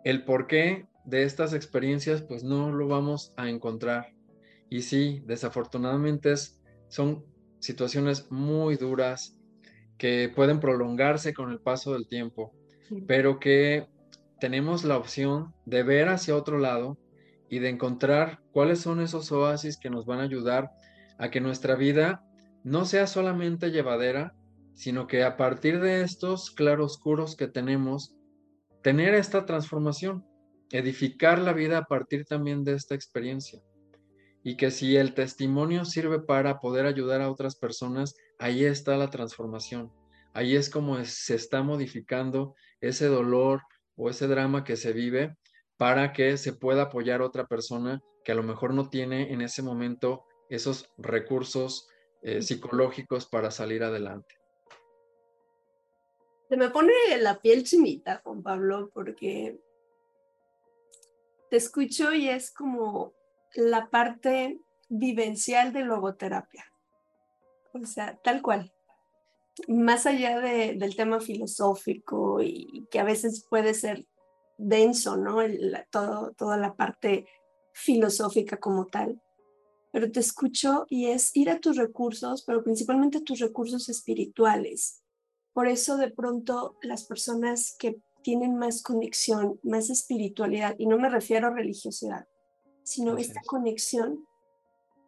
El 0.05 0.22
por 0.27 0.46
qué 0.46 0.87
de 1.07 1.22
estas 1.22 1.55
experiencias 1.55 2.20
pues 2.20 2.44
no 2.44 2.70
lo 2.72 2.88
vamos 2.88 3.33
a 3.38 3.48
encontrar. 3.48 4.12
Y 4.68 4.83
sí, 4.83 5.22
desafortunadamente 5.24 6.35
son 6.88 7.24
situaciones 7.59 8.31
muy 8.31 8.77
duras 8.77 9.38
que 9.96 10.31
pueden 10.37 10.61
prolongarse 10.61 11.33
con 11.33 11.51
el 11.51 11.59
paso 11.59 11.94
del 11.94 12.07
tiempo, 12.07 12.53
pero 13.07 13.40
que 13.40 13.87
tenemos 14.38 14.85
la 14.85 14.98
opción 14.98 15.55
de 15.64 15.85
ver 15.85 16.11
hacia 16.11 16.37
otro 16.37 16.59
lado 16.59 16.98
y 17.48 17.61
de 17.61 17.70
encontrar 17.70 18.42
cuáles 18.53 18.79
son 18.79 19.01
esos 19.01 19.33
oasis 19.33 19.79
que 19.79 19.88
nos 19.88 20.05
van 20.05 20.20
a 20.20 20.24
ayudar 20.24 20.70
a 21.18 21.31
que 21.31 21.40
nuestra 21.40 21.74
vida 21.74 22.24
no 22.64 22.85
sea 22.85 23.07
solamente 23.07 23.70
llevadera, 23.70 24.35
sino 24.74 25.07
que 25.07 25.24
a 25.24 25.37
partir 25.37 25.81
de 25.81 26.02
estos 26.02 26.50
claroscuros 26.50 27.37
que 27.37 27.48
tenemos, 27.48 28.14
tener 28.83 29.14
esta 29.14 29.44
transformación, 29.44 30.24
edificar 30.70 31.38
la 31.40 31.52
vida 31.52 31.78
a 31.78 31.85
partir 31.85 32.24
también 32.24 32.64
de 32.64 32.74
esta 32.74 32.94
experiencia. 32.94 33.61
Y 34.44 34.57
que 34.57 34.70
si 34.70 34.96
el 34.96 35.14
testimonio 35.14 35.85
sirve 35.85 36.20
para 36.20 36.61
poder 36.61 36.87
ayudar 36.87 37.20
a 37.20 37.31
otras 37.31 37.57
personas, 37.57 38.14
ahí 38.38 38.64
está 38.64 38.96
la 38.96 39.11
transformación. 39.11 39.92
Ahí 40.33 40.54
es 40.54 40.70
como 40.70 41.04
se 41.04 41.35
está 41.35 41.62
modificando 41.62 42.54
ese 42.81 43.07
dolor 43.07 43.62
o 43.96 44.11
ese 44.11 44.28
drama 44.28 44.62
que 44.62 44.76
se 44.76 44.92
vive 44.92 45.37
para 45.76 46.12
que 46.12 46.37
se 46.37 46.52
pueda 46.52 46.83
apoyar 46.83 47.20
a 47.20 47.26
otra 47.26 47.46
persona 47.46 48.00
que 48.24 48.33
a 48.33 48.37
lo 48.37 48.42
mejor 48.42 48.74
no 48.74 48.88
tiene 48.88 49.33
en 49.33 49.40
ese 49.40 49.62
momento 49.62 50.24
esos 50.49 50.91
recursos 50.99 51.89
eh, 52.23 52.43
psicológicos 52.43 53.27
para 53.27 53.51
salir 53.51 53.83
adelante. 53.83 54.35
Se 56.49 56.57
me 56.57 56.71
pone 56.71 56.93
la 57.21 57.41
piel 57.41 57.65
chinita, 57.65 58.23
Juan 58.25 58.43
Pablo, 58.43 58.91
porque 58.95 59.61
te 61.51 61.57
escucho 61.57 62.13
y 62.13 62.29
es 62.29 62.51
como 62.51 63.13
la 63.55 63.91
parte 63.91 64.61
vivencial 64.89 65.73
de 65.73 65.85
logoterapia. 65.85 66.65
O 67.73 67.85
sea, 67.85 68.19
tal 68.23 68.43
cual. 68.43 68.73
Más 69.67 70.07
allá 70.07 70.41
del 70.41 70.97
tema 70.97 71.21
filosófico 71.21 72.41
y 72.43 72.87
que 72.91 73.01
a 73.01 73.05
veces 73.05 73.45
puede 73.49 73.75
ser 73.75 74.07
denso, 74.57 75.17
¿no? 75.17 75.39
todo, 75.91 76.33
toda 76.33 76.57
la 76.57 76.75
parte 76.75 77.27
filosófica 77.73 78.59
como 78.59 78.87
tal. 78.87 79.21
Pero 79.99 80.13
te 80.13 80.21
escucho 80.21 80.87
y 80.89 81.07
es 81.07 81.37
ir 81.37 81.51
a 81.51 81.59
tus 81.59 81.77
recursos, 81.77 82.45
pero 82.47 82.63
principalmente 82.63 83.21
tus 83.21 83.41
recursos 83.41 83.89
espirituales. 83.89 85.03
Por 85.53 85.67
eso 85.67 85.97
de 85.97 86.09
pronto 86.09 86.77
las 86.83 87.03
personas 87.03 87.75
que 87.81 88.01
tienen 88.23 88.57
más 88.57 88.81
conexión, 88.81 89.59
más 89.65 89.91
espiritualidad, 89.91 90.77
y 90.79 90.87
no 90.87 90.99
me 90.99 91.09
refiero 91.09 91.49
a 91.49 91.51
religiosidad, 91.51 92.29
sino 92.85 93.17
esta 93.17 93.41
conexión, 93.45 94.25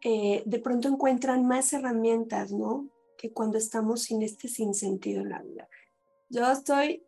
eh, 0.01 0.43
de 0.45 0.59
pronto 0.59 0.89
encuentran 0.89 1.45
más 1.45 1.71
herramientas, 1.71 2.51
¿no? 2.51 2.89
Que 3.17 3.31
cuando 3.31 3.57
estamos 3.57 4.01
sin 4.01 4.23
este 4.23 4.49
sinsentido 4.49 5.21
en 5.21 5.29
la 5.29 5.41
vida. 5.41 5.69
Yo 6.27 6.51
estoy, 6.51 7.05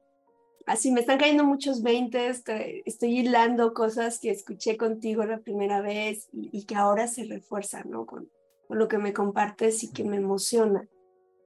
así 0.66 0.92
me 0.92 1.02
están 1.02 1.20
cayendo 1.20 1.44
muchos 1.44 1.82
20, 1.82 2.28
estoy, 2.28 2.84
estoy 2.86 3.20
hilando 3.20 3.74
cosas 3.74 4.20
que 4.20 4.32
escuché 4.32 4.78
contigo 4.78 5.24
la 5.26 5.40
primera 5.40 5.82
vez 5.82 6.30
y, 6.32 6.66
que 6.66 6.76
ahora 6.76 7.08
se 7.08 7.26
refuerzan, 7.26 7.90
¿no? 7.90 8.06
Con, 8.06 8.30
con 8.68 8.80
lo 8.80 8.88
que 8.88 8.98
me 8.98 9.14
compartes 9.14 9.84
y 9.84 9.92
que 9.92 10.04
me 10.04 10.18
emociona. 10.18 10.88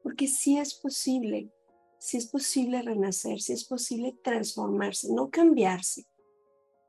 Porque 0.03 0.27
sí 0.27 0.57
es 0.57 0.75
posible 0.75 1.51
si 1.99 2.17
es 2.17 2.27
posible 2.27 2.81
renacer, 2.81 3.39
si 3.39 3.53
es 3.53 3.65
posible 3.65 4.15
transformarse, 4.23 5.11
no 5.11 5.29
cambiarse, 5.29 6.05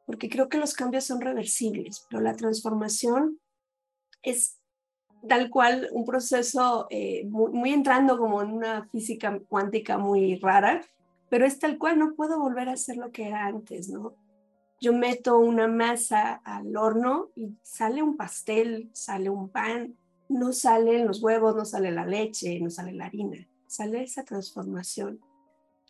porque 0.07 0.29
creo 0.29 0.49
que 0.49 0.59
los 0.59 0.75
cambios 0.75 1.05
son 1.05 1.21
reversibles, 1.21 2.07
pero 2.09 2.23
la 2.23 2.37
transformación 2.37 3.41
es 4.23 4.59
tal 5.29 5.51
cual 5.51 5.89
un 5.93 6.05
proceso 6.05 6.87
eh, 6.91 7.27
muy, 7.27 7.73
entrando 7.73 8.19
como 8.19 8.43
en 8.43 8.53
una 8.53 8.89
física 8.89 9.41
cuántica 9.49 9.99
muy 9.99 10.37
rara, 10.37 10.83
pero 11.31 11.47
es 11.47 11.59
tal 11.59 11.79
cual, 11.79 11.99
no 11.99 12.15
puedo 12.15 12.39
volver 12.39 12.69
a 12.69 12.77
ser 12.77 12.97
lo 12.97 13.11
que 13.13 13.27
era 13.27 13.47
antes, 13.47 13.89
¿no? 13.89 14.15
Yo 14.81 14.93
meto 14.93 15.39
una 15.39 15.67
masa 15.67 16.35
al 16.45 16.77
horno 16.77 17.31
y 17.35 17.57
sale 17.63 18.03
un 18.03 18.17
pastel, 18.17 18.91
sale 18.93 19.29
un 19.29 19.49
pan, 19.49 19.97
no 20.29 20.53
salen 20.53 21.07
los 21.07 21.23
huevos, 21.23 21.57
no 21.57 21.65
sale 21.65 21.91
la 21.91 22.07
leche, 22.07 22.61
no 22.61 22.71
sale 22.71 22.93
la 22.93 23.07
harina 23.07 23.49
sale 23.69 24.03
esa 24.03 24.25
transformación 24.25 25.21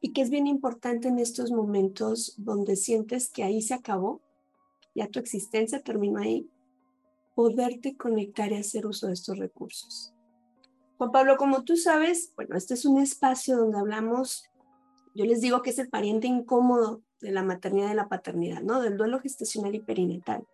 y 0.01 0.12
que 0.12 0.20
es 0.20 0.31
bien 0.31 0.46
importante 0.46 1.09
en 1.09 1.18
estos 1.18 1.51
momentos 1.51 2.35
donde 2.37 2.77
sientes 2.77 3.31
que 3.31 3.42
ahí 3.42 3.62
se 3.62 3.74
acabó, 3.74 4.20
ya 4.94 5.09
tu 5.09 5.18
existencia 5.18 5.83
terminó 5.83 6.20
ahí, 6.20 6.48
poderte 7.35 7.96
conectar 7.96 8.53
y 8.53 8.57
hacer 8.57 8.87
uso 8.87 9.07
de 9.07 9.14
estos 9.14 9.38
recursos. 9.38 10.12
Juan 10.98 11.12
Pablo, 11.12 11.37
como 11.37 11.62
tú 11.62 11.77
sabes, 11.77 12.33
bueno, 12.37 12.57
este 12.57 12.74
es 12.74 12.85
un 12.85 13.01
espacio 13.01 13.57
donde 13.57 13.79
hablamos, 13.79 14.47
yo 15.18 15.24
les 15.24 15.40
digo 15.40 15.62
que 15.62 15.70
es 15.70 15.78
el 15.81 15.88
pariente 15.88 16.28
incómodo 16.28 17.02
de 17.20 17.33
la 17.33 17.42
maternidad 17.42 17.90
y 17.90 17.96
la 17.96 18.09
paternidad, 18.09 18.62
¿no? 18.62 18.81
Del 18.81 18.96
duelo 18.96 19.18
gestacional 19.18 19.74
y 19.74 19.81
perinatal. 19.81 20.46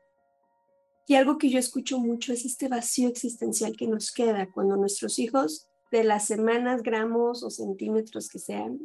Y 1.06 1.16
algo 1.16 1.36
que 1.36 1.50
yo 1.50 1.58
escucho 1.58 1.98
mucho 1.98 2.32
es 2.32 2.46
este 2.46 2.68
vacío 2.68 3.10
existencial 3.10 3.76
que 3.76 3.86
nos 3.86 4.10
queda 4.10 4.50
cuando 4.50 4.76
nuestros 4.76 5.18
hijos, 5.18 5.68
de 5.92 6.02
las 6.02 6.24
semanas, 6.24 6.82
gramos 6.82 7.42
o 7.42 7.50
centímetros 7.50 8.30
que 8.30 8.38
sean, 8.38 8.80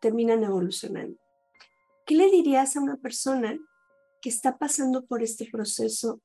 terminan 0.00 0.42
evolucionando. 0.42 1.16
¿Qué 2.04 2.16
le 2.16 2.28
dirías 2.28 2.74
a 2.74 2.80
una 2.80 2.96
persona 2.96 3.56
que 4.20 4.28
está 4.28 4.58
pasando 4.58 5.06
por 5.06 5.22
este 5.22 5.48
proceso 5.52 6.20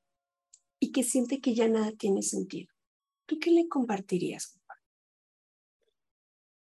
y 0.80 0.92
que 0.92 1.04
siente 1.04 1.40
que 1.40 1.54
ya 1.54 1.68
nada 1.68 1.92
tiene 1.92 2.24
sentido? 2.24 2.74
¿Tú 3.28 3.38
qué 3.40 3.52
le 3.52 3.68
compartirías? 3.68 4.59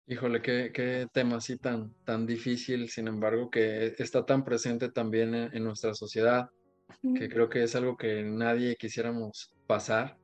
Híjole, 0.07 0.43
qué, 0.43 0.71
qué 0.75 1.07
tema 1.13 1.37
así 1.37 1.57
tan, 1.57 1.95
tan 2.05 2.27
difícil, 2.27 2.89
sin 2.91 3.09
embargo, 3.09 3.51
que 3.51 3.95
está 3.99 4.27
tan 4.27 4.45
presente 4.45 4.91
también 4.91 5.35
en 5.35 5.65
nuestra 5.65 5.95
sociedad 5.95 6.51
que 7.15 7.29
creo 7.29 7.49
que 7.49 7.63
es 7.63 7.75
algo 7.75 7.97
que 7.97 8.23
nadie 8.23 8.77
quisiéramos 8.77 9.55
pasar, 9.67 10.17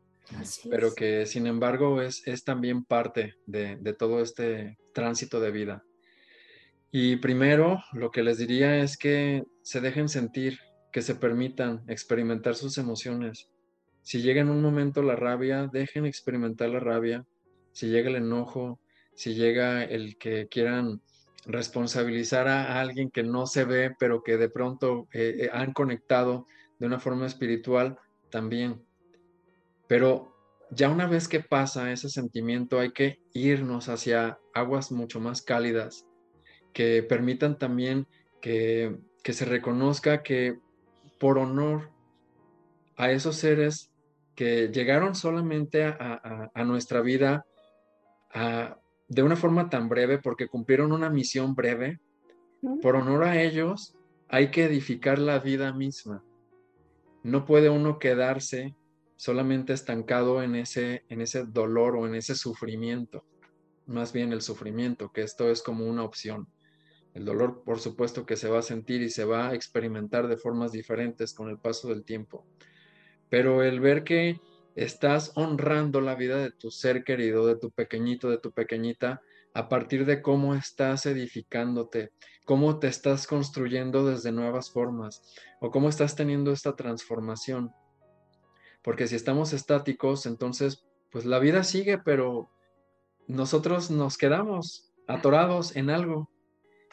pero 0.70 0.94
que 0.94 1.26
sin 1.26 1.46
embargo 1.46 2.02
es, 2.02 2.26
es 2.26 2.44
también 2.44 2.84
parte 2.84 3.34
de, 3.46 3.76
de, 3.76 3.94
todo 3.94 4.20
este 4.20 4.78
tránsito 4.92 5.40
de 5.40 5.50
vida. 5.50 5.84
Y 6.90 7.16
primero, 7.16 7.82
lo 7.92 8.10
que 8.10 8.22
les 8.22 8.38
diría 8.38 8.78
es 8.78 8.96
que 8.96 9.42
se 9.62 9.80
dejen 9.80 10.08
sentir, 10.08 10.58
que 10.92 11.02
se 11.02 11.14
permitan 11.14 11.82
experimentar 11.88 12.54
sus 12.54 12.78
emociones. 12.78 13.50
Si 14.02 14.22
llega 14.22 14.40
en 14.40 14.48
un 14.48 14.62
momento 14.62 15.02
la 15.02 15.16
rabia, 15.16 15.68
dejen 15.70 16.06
experimentar 16.06 16.70
la 16.70 16.80
rabia. 16.80 17.26
Si 17.72 17.88
llega 17.88 18.08
el 18.08 18.16
enojo, 18.16 18.80
si 19.18 19.34
llega 19.34 19.82
el 19.82 20.16
que 20.16 20.46
quieran 20.46 21.02
responsabilizar 21.44 22.46
a 22.46 22.80
alguien 22.80 23.10
que 23.10 23.24
no 23.24 23.48
se 23.48 23.64
ve, 23.64 23.92
pero 23.98 24.22
que 24.22 24.36
de 24.36 24.48
pronto 24.48 25.08
eh, 25.12 25.34
eh, 25.40 25.50
han 25.52 25.72
conectado 25.72 26.46
de 26.78 26.86
una 26.86 27.00
forma 27.00 27.26
espiritual 27.26 27.98
también. 28.30 28.80
Pero 29.88 30.36
ya 30.70 30.88
una 30.88 31.08
vez 31.08 31.26
que 31.26 31.40
pasa 31.40 31.90
ese 31.90 32.10
sentimiento, 32.10 32.78
hay 32.78 32.92
que 32.92 33.18
irnos 33.32 33.88
hacia 33.88 34.38
aguas 34.54 34.92
mucho 34.92 35.18
más 35.18 35.42
cálidas, 35.42 36.06
que 36.72 37.02
permitan 37.02 37.58
también 37.58 38.06
que, 38.40 38.98
que 39.24 39.32
se 39.32 39.46
reconozca 39.46 40.22
que 40.22 40.60
por 41.18 41.38
honor 41.38 41.90
a 42.96 43.10
esos 43.10 43.34
seres 43.34 43.90
que 44.36 44.68
llegaron 44.68 45.16
solamente 45.16 45.82
a, 45.82 46.50
a, 46.54 46.64
nuestra 46.64 47.00
vida 47.00 47.44
de 49.08 49.22
una 49.22 49.36
forma 49.36 49.70
tan 49.70 49.88
breve, 49.88 50.18
porque 50.18 50.48
cumplieron 50.48 50.92
una 50.92 51.10
misión 51.10 51.54
breve, 51.54 51.98
por 52.82 52.96
honor 52.96 53.24
a 53.24 53.40
ellos 53.42 53.94
hay 54.28 54.50
que 54.50 54.64
edificar 54.64 55.18
la 55.18 55.38
vida 55.38 55.72
misma 55.72 56.22
no 57.22 57.44
puede 57.44 57.68
uno 57.68 57.98
quedarse 57.98 58.74
solamente 59.16 59.72
estancado 59.72 60.42
en 60.42 60.54
ese, 60.54 61.04
en 61.08 61.20
ese 61.20 61.44
dolor 61.44 61.96
o 61.96 62.06
en 62.06 62.14
ese 62.14 62.34
sufrimiento, 62.34 63.24
más 63.86 64.12
bien 64.12 64.32
el 64.32 64.42
sufrimiento, 64.42 65.12
que 65.12 65.22
esto 65.22 65.50
es 65.50 65.62
como 65.62 65.86
una 65.86 66.04
opción. 66.04 66.46
El 67.14 67.24
dolor, 67.24 67.62
por 67.64 67.80
supuesto, 67.80 68.24
que 68.24 68.36
se 68.36 68.48
va 68.48 68.60
a 68.60 68.62
sentir 68.62 69.02
y 69.02 69.10
se 69.10 69.24
va 69.24 69.48
a 69.48 69.54
experimentar 69.54 70.28
de 70.28 70.36
formas 70.36 70.72
diferentes 70.72 71.34
con 71.34 71.48
el 71.48 71.58
paso 71.58 71.88
del 71.88 72.04
tiempo. 72.04 72.46
Pero 73.28 73.62
el 73.62 73.80
ver 73.80 74.04
que 74.04 74.40
estás 74.78 75.32
honrando 75.34 76.00
la 76.00 76.14
vida 76.14 76.36
de 76.36 76.52
tu 76.52 76.70
ser 76.70 77.02
querido, 77.02 77.46
de 77.46 77.56
tu 77.56 77.70
pequeñito, 77.72 78.30
de 78.30 78.38
tu 78.38 78.52
pequeñita, 78.52 79.20
a 79.52 79.68
partir 79.68 80.06
de 80.06 80.22
cómo 80.22 80.54
estás 80.54 81.04
edificándote, 81.04 82.12
cómo 82.44 82.78
te 82.78 82.86
estás 82.86 83.26
construyendo 83.26 84.06
desde 84.06 84.30
nuevas 84.30 84.70
formas 84.70 85.34
o 85.60 85.72
cómo 85.72 85.88
estás 85.88 86.14
teniendo 86.14 86.52
esta 86.52 86.76
transformación. 86.76 87.72
Porque 88.82 89.08
si 89.08 89.16
estamos 89.16 89.52
estáticos, 89.52 90.26
entonces, 90.26 90.84
pues 91.10 91.24
la 91.24 91.40
vida 91.40 91.64
sigue, 91.64 91.98
pero 91.98 92.48
nosotros 93.26 93.90
nos 93.90 94.16
quedamos 94.16 94.92
atorados 95.08 95.74
en 95.74 95.90
algo. 95.90 96.30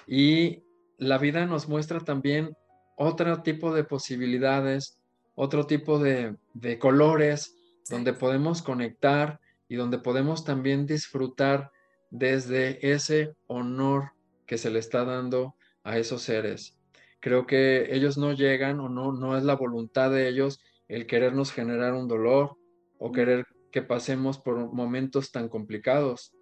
Y 0.08 0.64
la 0.98 1.20
vida 1.20 1.46
nos 1.46 1.70
muestra 1.70 2.00
también 2.00 2.58
otro 2.98 3.44
tipo 3.44 3.76
de 3.76 3.84
posibilidades, 3.84 5.00
otro 5.36 5.68
tipo 5.68 6.00
de, 6.00 6.36
de 6.56 6.80
colores, 6.80 7.56
donde 7.90 8.14
podemos 8.14 8.62
conectar 8.62 9.40
y 9.68 9.76
donde 9.76 9.98
podemos 9.98 10.44
también 10.44 10.86
disfrutar 10.86 11.72
desde 12.10 12.92
ese 12.92 13.36
honor 13.48 14.12
que 14.46 14.58
se 14.58 14.70
le 14.70 14.80
está 14.80 15.06
dando 15.06 15.56
a 15.84 15.98
esos 15.98 16.22
seres. 16.22 16.78
Creo 17.20 17.48
que 17.48 17.96
ellos 17.96 18.18
no 18.18 18.34
llegan 18.34 18.80
o 18.80 18.90
no, 18.90 19.12
no 19.12 19.38
es 19.38 19.44
la 19.44 19.56
voluntad 19.56 20.12
de 20.12 20.28
ellos 20.28 20.60
el 20.88 21.08
querernos 21.08 21.52
generar 21.52 21.94
un 21.94 22.08
dolor 22.08 22.58
o 23.00 23.12
querer 23.12 23.46
que 23.72 23.82
pasemos 23.82 24.38
por 24.38 24.72
momentos 24.72 25.32
tan 25.32 25.50
complicados. 25.50 26.34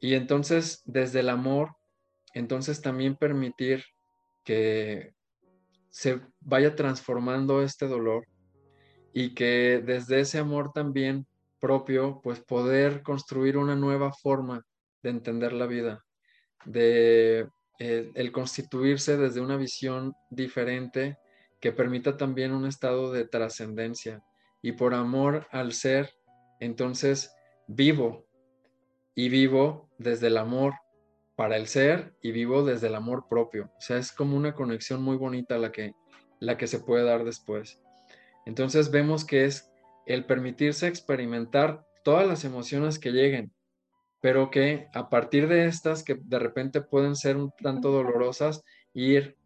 Y 0.00 0.14
entonces, 0.14 0.82
desde 0.84 1.20
el 1.20 1.28
amor, 1.28 1.76
entonces 2.34 2.80
también 2.80 3.16
permitir 3.16 3.84
que 4.44 5.14
se 5.90 6.20
vaya 6.40 6.76
transformando 6.76 7.62
este 7.62 7.88
dolor 7.88 8.26
y 9.18 9.30
que 9.30 9.82
desde 9.82 10.20
ese 10.20 10.36
amor 10.36 10.72
también 10.74 11.26
propio, 11.58 12.20
pues 12.22 12.38
poder 12.40 13.02
construir 13.02 13.56
una 13.56 13.74
nueva 13.74 14.12
forma 14.12 14.66
de 15.02 15.08
entender 15.08 15.54
la 15.54 15.64
vida, 15.64 16.04
de 16.66 17.48
eh, 17.78 18.10
el 18.14 18.30
constituirse 18.30 19.16
desde 19.16 19.40
una 19.40 19.56
visión 19.56 20.12
diferente 20.28 21.16
que 21.60 21.72
permita 21.72 22.18
también 22.18 22.52
un 22.52 22.66
estado 22.66 23.10
de 23.10 23.26
trascendencia. 23.26 24.22
Y 24.60 24.72
por 24.72 24.92
amor 24.92 25.46
al 25.50 25.72
ser, 25.72 26.10
entonces 26.60 27.32
vivo 27.68 28.26
y 29.14 29.30
vivo 29.30 29.88
desde 29.96 30.26
el 30.26 30.36
amor 30.36 30.74
para 31.36 31.56
el 31.56 31.68
ser 31.68 32.14
y 32.20 32.32
vivo 32.32 32.66
desde 32.66 32.88
el 32.88 32.94
amor 32.94 33.28
propio. 33.30 33.72
O 33.78 33.80
sea, 33.80 33.96
es 33.96 34.12
como 34.12 34.36
una 34.36 34.52
conexión 34.52 35.02
muy 35.02 35.16
bonita 35.16 35.56
la 35.56 35.72
que, 35.72 35.94
la 36.38 36.58
que 36.58 36.66
se 36.66 36.80
puede 36.80 37.04
dar 37.04 37.24
después. 37.24 37.80
Entonces 38.46 38.90
vemos 38.90 39.24
que 39.24 39.44
es 39.44 39.70
el 40.06 40.24
permitirse 40.24 40.86
experimentar 40.86 41.84
todas 42.04 42.26
las 42.26 42.44
emociones 42.44 42.98
que 42.98 43.10
lleguen, 43.10 43.52
pero 44.20 44.50
que 44.50 44.88
a 44.94 45.10
partir 45.10 45.48
de 45.48 45.66
estas 45.66 46.04
que 46.04 46.14
de 46.14 46.38
repente 46.38 46.80
pueden 46.80 47.16
ser 47.16 47.36
un 47.36 47.50
tanto 47.60 47.90
dolorosas, 47.90 48.62
ir, 48.94 49.36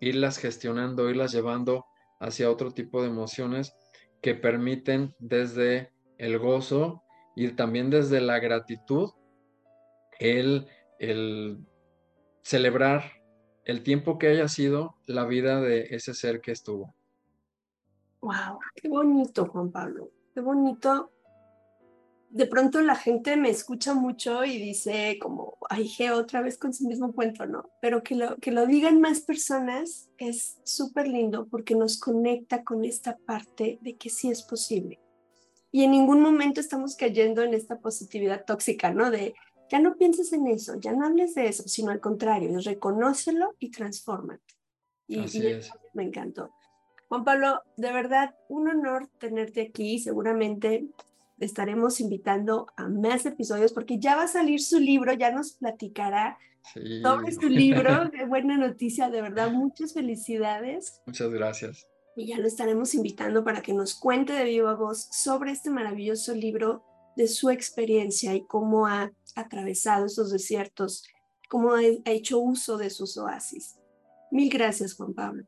irlas 0.00 0.38
gestionando, 0.38 1.10
irlas 1.10 1.32
llevando 1.32 1.84
hacia 2.20 2.50
otro 2.50 2.70
tipo 2.70 3.02
de 3.02 3.08
emociones 3.08 3.74
que 4.22 4.34
permiten 4.34 5.14
desde 5.18 5.92
el 6.16 6.38
gozo 6.38 7.02
y 7.36 7.48
también 7.48 7.90
desde 7.90 8.20
la 8.20 8.38
gratitud 8.38 9.10
el, 10.20 10.68
el 11.00 11.58
celebrar 12.42 13.24
el 13.64 13.82
tiempo 13.82 14.18
que 14.18 14.28
haya 14.28 14.46
sido 14.46 14.96
la 15.06 15.24
vida 15.24 15.60
de 15.60 15.88
ese 15.90 16.14
ser 16.14 16.40
que 16.40 16.52
estuvo. 16.52 16.94
Wow, 18.24 18.58
qué 18.74 18.88
bonito, 18.88 19.44
Juan 19.48 19.70
Pablo, 19.70 20.10
qué 20.32 20.40
bonito. 20.40 21.12
De 22.30 22.46
pronto 22.46 22.80
la 22.80 22.96
gente 22.96 23.36
me 23.36 23.50
escucha 23.50 23.92
mucho 23.92 24.46
y 24.46 24.56
dice 24.56 25.18
como, 25.20 25.58
ay, 25.68 25.86
je, 25.86 26.10
otra 26.10 26.40
vez 26.40 26.56
con 26.56 26.72
su 26.72 26.88
mismo 26.88 27.12
cuento, 27.12 27.44
¿no? 27.44 27.68
Pero 27.82 28.02
que 28.02 28.14
lo, 28.14 28.36
que 28.36 28.50
lo 28.50 28.64
digan 28.64 28.98
más 28.98 29.20
personas 29.20 30.08
es 30.16 30.56
súper 30.64 31.06
lindo 31.06 31.46
porque 31.48 31.74
nos 31.74 32.00
conecta 32.00 32.64
con 32.64 32.86
esta 32.86 33.18
parte 33.18 33.78
de 33.82 33.96
que 33.98 34.08
sí 34.08 34.30
es 34.30 34.42
posible. 34.42 35.00
Y 35.70 35.84
en 35.84 35.90
ningún 35.90 36.22
momento 36.22 36.62
estamos 36.62 36.96
cayendo 36.96 37.42
en 37.42 37.52
esta 37.52 37.78
positividad 37.78 38.46
tóxica, 38.46 38.90
¿no? 38.90 39.10
De, 39.10 39.34
ya 39.70 39.80
no 39.80 39.96
pienses 39.96 40.32
en 40.32 40.46
eso, 40.46 40.80
ya 40.80 40.94
no 40.94 41.04
hables 41.04 41.34
de 41.34 41.48
eso, 41.48 41.64
sino 41.66 41.90
al 41.90 42.00
contrario, 42.00 42.58
reconócelo 42.58 43.54
y 43.58 43.70
transfórmate. 43.70 44.54
Y, 45.06 45.20
Así 45.20 45.46
es. 45.46 45.70
me 45.92 46.04
encantó. 46.04 46.48
Juan 47.14 47.22
Pablo, 47.22 47.62
de 47.76 47.92
verdad, 47.92 48.34
un 48.48 48.68
honor 48.68 49.08
tenerte 49.20 49.60
aquí. 49.60 50.00
Seguramente 50.00 50.88
estaremos 51.38 52.00
invitando 52.00 52.66
a 52.76 52.88
más 52.88 53.24
episodios 53.24 53.72
porque 53.72 54.00
ya 54.00 54.16
va 54.16 54.24
a 54.24 54.26
salir 54.26 54.60
su 54.60 54.80
libro, 54.80 55.12
ya 55.12 55.30
nos 55.30 55.52
platicará 55.52 56.38
sobre 56.74 57.30
su 57.30 57.48
libro. 57.48 58.10
Qué 58.10 58.24
buena 58.24 58.58
noticia, 58.58 59.10
de 59.10 59.22
verdad, 59.22 59.52
muchas 59.52 59.94
felicidades. 59.94 61.02
Muchas 61.06 61.30
gracias. 61.30 61.86
Y 62.16 62.26
ya 62.26 62.38
lo 62.38 62.48
estaremos 62.48 62.96
invitando 62.96 63.44
para 63.44 63.62
que 63.62 63.74
nos 63.74 63.94
cuente 63.94 64.32
de 64.32 64.42
viva 64.42 64.74
voz 64.74 65.06
sobre 65.12 65.52
este 65.52 65.70
maravilloso 65.70 66.34
libro, 66.34 66.82
de 67.14 67.28
su 67.28 67.48
experiencia 67.48 68.34
y 68.34 68.44
cómo 68.44 68.88
ha 68.88 69.12
atravesado 69.36 70.06
esos 70.06 70.32
desiertos, 70.32 71.04
cómo 71.48 71.74
ha 71.74 71.82
hecho 72.06 72.40
uso 72.40 72.76
de 72.76 72.90
sus 72.90 73.16
oasis. 73.16 73.76
Mil 74.32 74.50
gracias, 74.50 74.94
Juan 74.94 75.14
Pablo. 75.14 75.44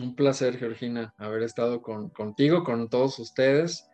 Un 0.00 0.14
placer, 0.14 0.58
Georgina, 0.58 1.14
haber 1.16 1.42
estado 1.42 1.80
con, 1.82 2.10
contigo, 2.10 2.64
con 2.64 2.88
todos 2.88 3.18
ustedes 3.18 3.88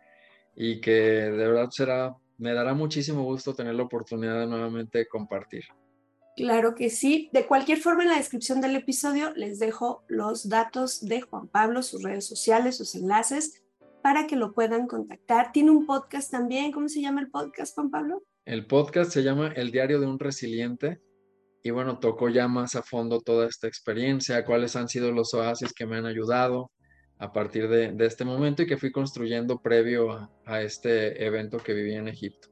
y 0.55 0.81
que 0.81 0.91
de 0.91 1.47
verdad 1.47 1.69
será 1.71 2.15
me 2.37 2.53
dará 2.53 2.73
muchísimo 2.73 3.23
gusto 3.23 3.53
tener 3.53 3.75
la 3.75 3.83
oportunidad 3.83 4.39
de 4.39 4.47
nuevamente 4.47 5.07
compartir. 5.07 5.63
Claro 6.35 6.75
que 6.75 6.89
sí. 6.89 7.29
De 7.31 7.45
cualquier 7.45 7.79
forma, 7.79 8.03
en 8.03 8.09
la 8.09 8.17
descripción 8.17 8.59
del 8.59 8.75
episodio 8.75 9.33
les 9.35 9.57
dejo 9.57 10.03
los 10.07 10.49
datos 10.49 11.05
de 11.05 11.21
Juan 11.21 11.47
Pablo, 11.47 11.81
sus 11.81 12.03
redes 12.03 12.25
sociales, 12.25 12.75
sus 12.75 12.95
enlaces, 12.95 13.63
para 14.03 14.27
que 14.27 14.35
lo 14.35 14.53
puedan 14.53 14.87
contactar. 14.87 15.51
Tiene 15.53 15.71
un 15.71 15.85
podcast 15.85 16.29
también. 16.29 16.71
¿Cómo 16.73 16.89
se 16.89 17.01
llama 17.01 17.21
el 17.21 17.29
podcast, 17.29 17.73
Juan 17.75 17.89
Pablo? 17.89 18.21
El 18.43 18.67
podcast 18.67 19.11
se 19.11 19.23
llama 19.23 19.53
El 19.55 19.71
Diario 19.71 19.99
de 19.99 20.07
un 20.07 20.19
Resiliente. 20.19 20.99
Y 21.65 21.71
bueno, 21.71 21.97
tocó 21.97 22.29
ya 22.29 22.47
más 22.47 22.75
a 22.75 22.83
fondo 22.83 23.21
toda 23.21 23.47
esta 23.47 23.67
experiencia, 23.67 24.45
cuáles 24.45 24.75
han 24.75 24.87
sido 24.87 25.11
los 25.11 25.33
oasis 25.33 25.73
que 25.73 25.87
me 25.87 25.97
han 25.97 26.05
ayudado 26.05 26.69
a 27.17 27.33
partir 27.33 27.67
de, 27.67 27.95
este 28.05 28.23
momento 28.23 28.61
y 28.61 28.67
que 28.67 28.77
fui 28.77 28.91
construyendo 28.91 29.59
previo 29.59 30.11
a, 30.11 30.29
a 30.45 30.61
este 30.61 31.25
evento 31.25 31.57
que 31.57 31.73
viví 31.73 31.95
en 31.95 32.07
Egipto. 32.07 32.49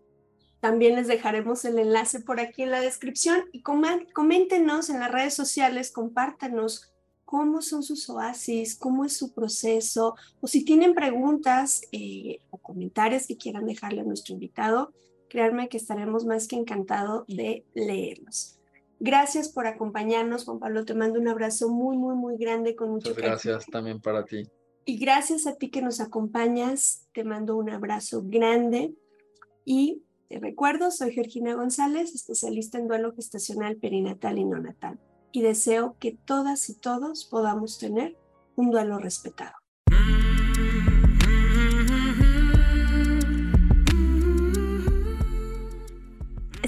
También 0.61 0.95
les 0.95 1.05
dejaremos 1.05 1.63
el 1.63 1.77
enlace 1.77 2.21
por 2.21 2.39
aquí 2.39 2.63
en 2.63 2.71
la 2.71 2.81
descripción 2.81 3.43
y 3.51 3.61
coméntenos 3.61 4.89
en 4.89 4.99
las 4.99 5.11
redes 5.11 5.35
sociales, 5.35 5.91
compártanos 5.91 6.91
cómo 7.23 7.61
son 7.61 7.83
sus 7.83 8.09
oasis, 8.09 8.75
cómo 8.75 9.05
es 9.05 9.15
su 9.15 9.31
proceso, 9.31 10.15
o 10.41 10.47
si 10.47 10.65
tienen 10.65 10.95
preguntas 10.95 11.83
eh, 11.91 12.39
o 12.49 12.57
comentarios 12.57 13.27
que 13.27 13.37
quieran 13.37 13.67
dejarle 13.67 14.01
a 14.01 14.05
nuestro 14.05 14.33
invitado, 14.33 14.91
créanme 15.29 15.69
que 15.69 15.77
estaremos 15.77 16.25
más 16.25 16.47
que 16.47 16.55
encantados 16.55 17.27
de 17.27 17.63
leerlos. 17.75 18.59
Gracias 19.05 19.49
por 19.49 19.67
acompañarnos, 19.67 20.45
Juan 20.45 20.59
Pablo. 20.59 20.85
Te 20.85 20.93
mando 20.93 21.19
un 21.19 21.27
abrazo 21.27 21.67
muy, 21.67 21.97
muy, 21.97 22.15
muy 22.15 22.37
grande 22.37 22.73
con 22.73 22.89
mucho 22.89 23.09
Muchas 23.09 23.21
gracias 23.21 23.65
también 23.65 23.99
para 23.99 24.23
ti. 24.23 24.49
Y 24.85 24.97
gracias 24.97 25.45
a 25.45 25.55
ti 25.55 25.69
que 25.69 25.81
nos 25.81 25.99
acompañas. 25.99 27.05
Te 27.13 27.25
mando 27.25 27.57
un 27.57 27.69
abrazo 27.69 28.23
grande 28.23 28.95
y 29.65 30.03
te 30.29 30.39
recuerdo, 30.39 30.89
soy 30.89 31.11
Georgina 31.11 31.53
González, 31.53 32.15
especialista 32.15 32.77
en 32.77 32.87
duelo 32.87 33.13
gestacional 33.13 33.75
perinatal 33.75 34.37
y 34.37 34.45
neonatal, 34.45 34.97
y 35.33 35.41
deseo 35.41 35.97
que 35.99 36.17
todas 36.25 36.69
y 36.69 36.79
todos 36.79 37.25
podamos 37.25 37.79
tener 37.79 38.15
un 38.55 38.71
duelo 38.71 38.99
respetado. 38.99 39.55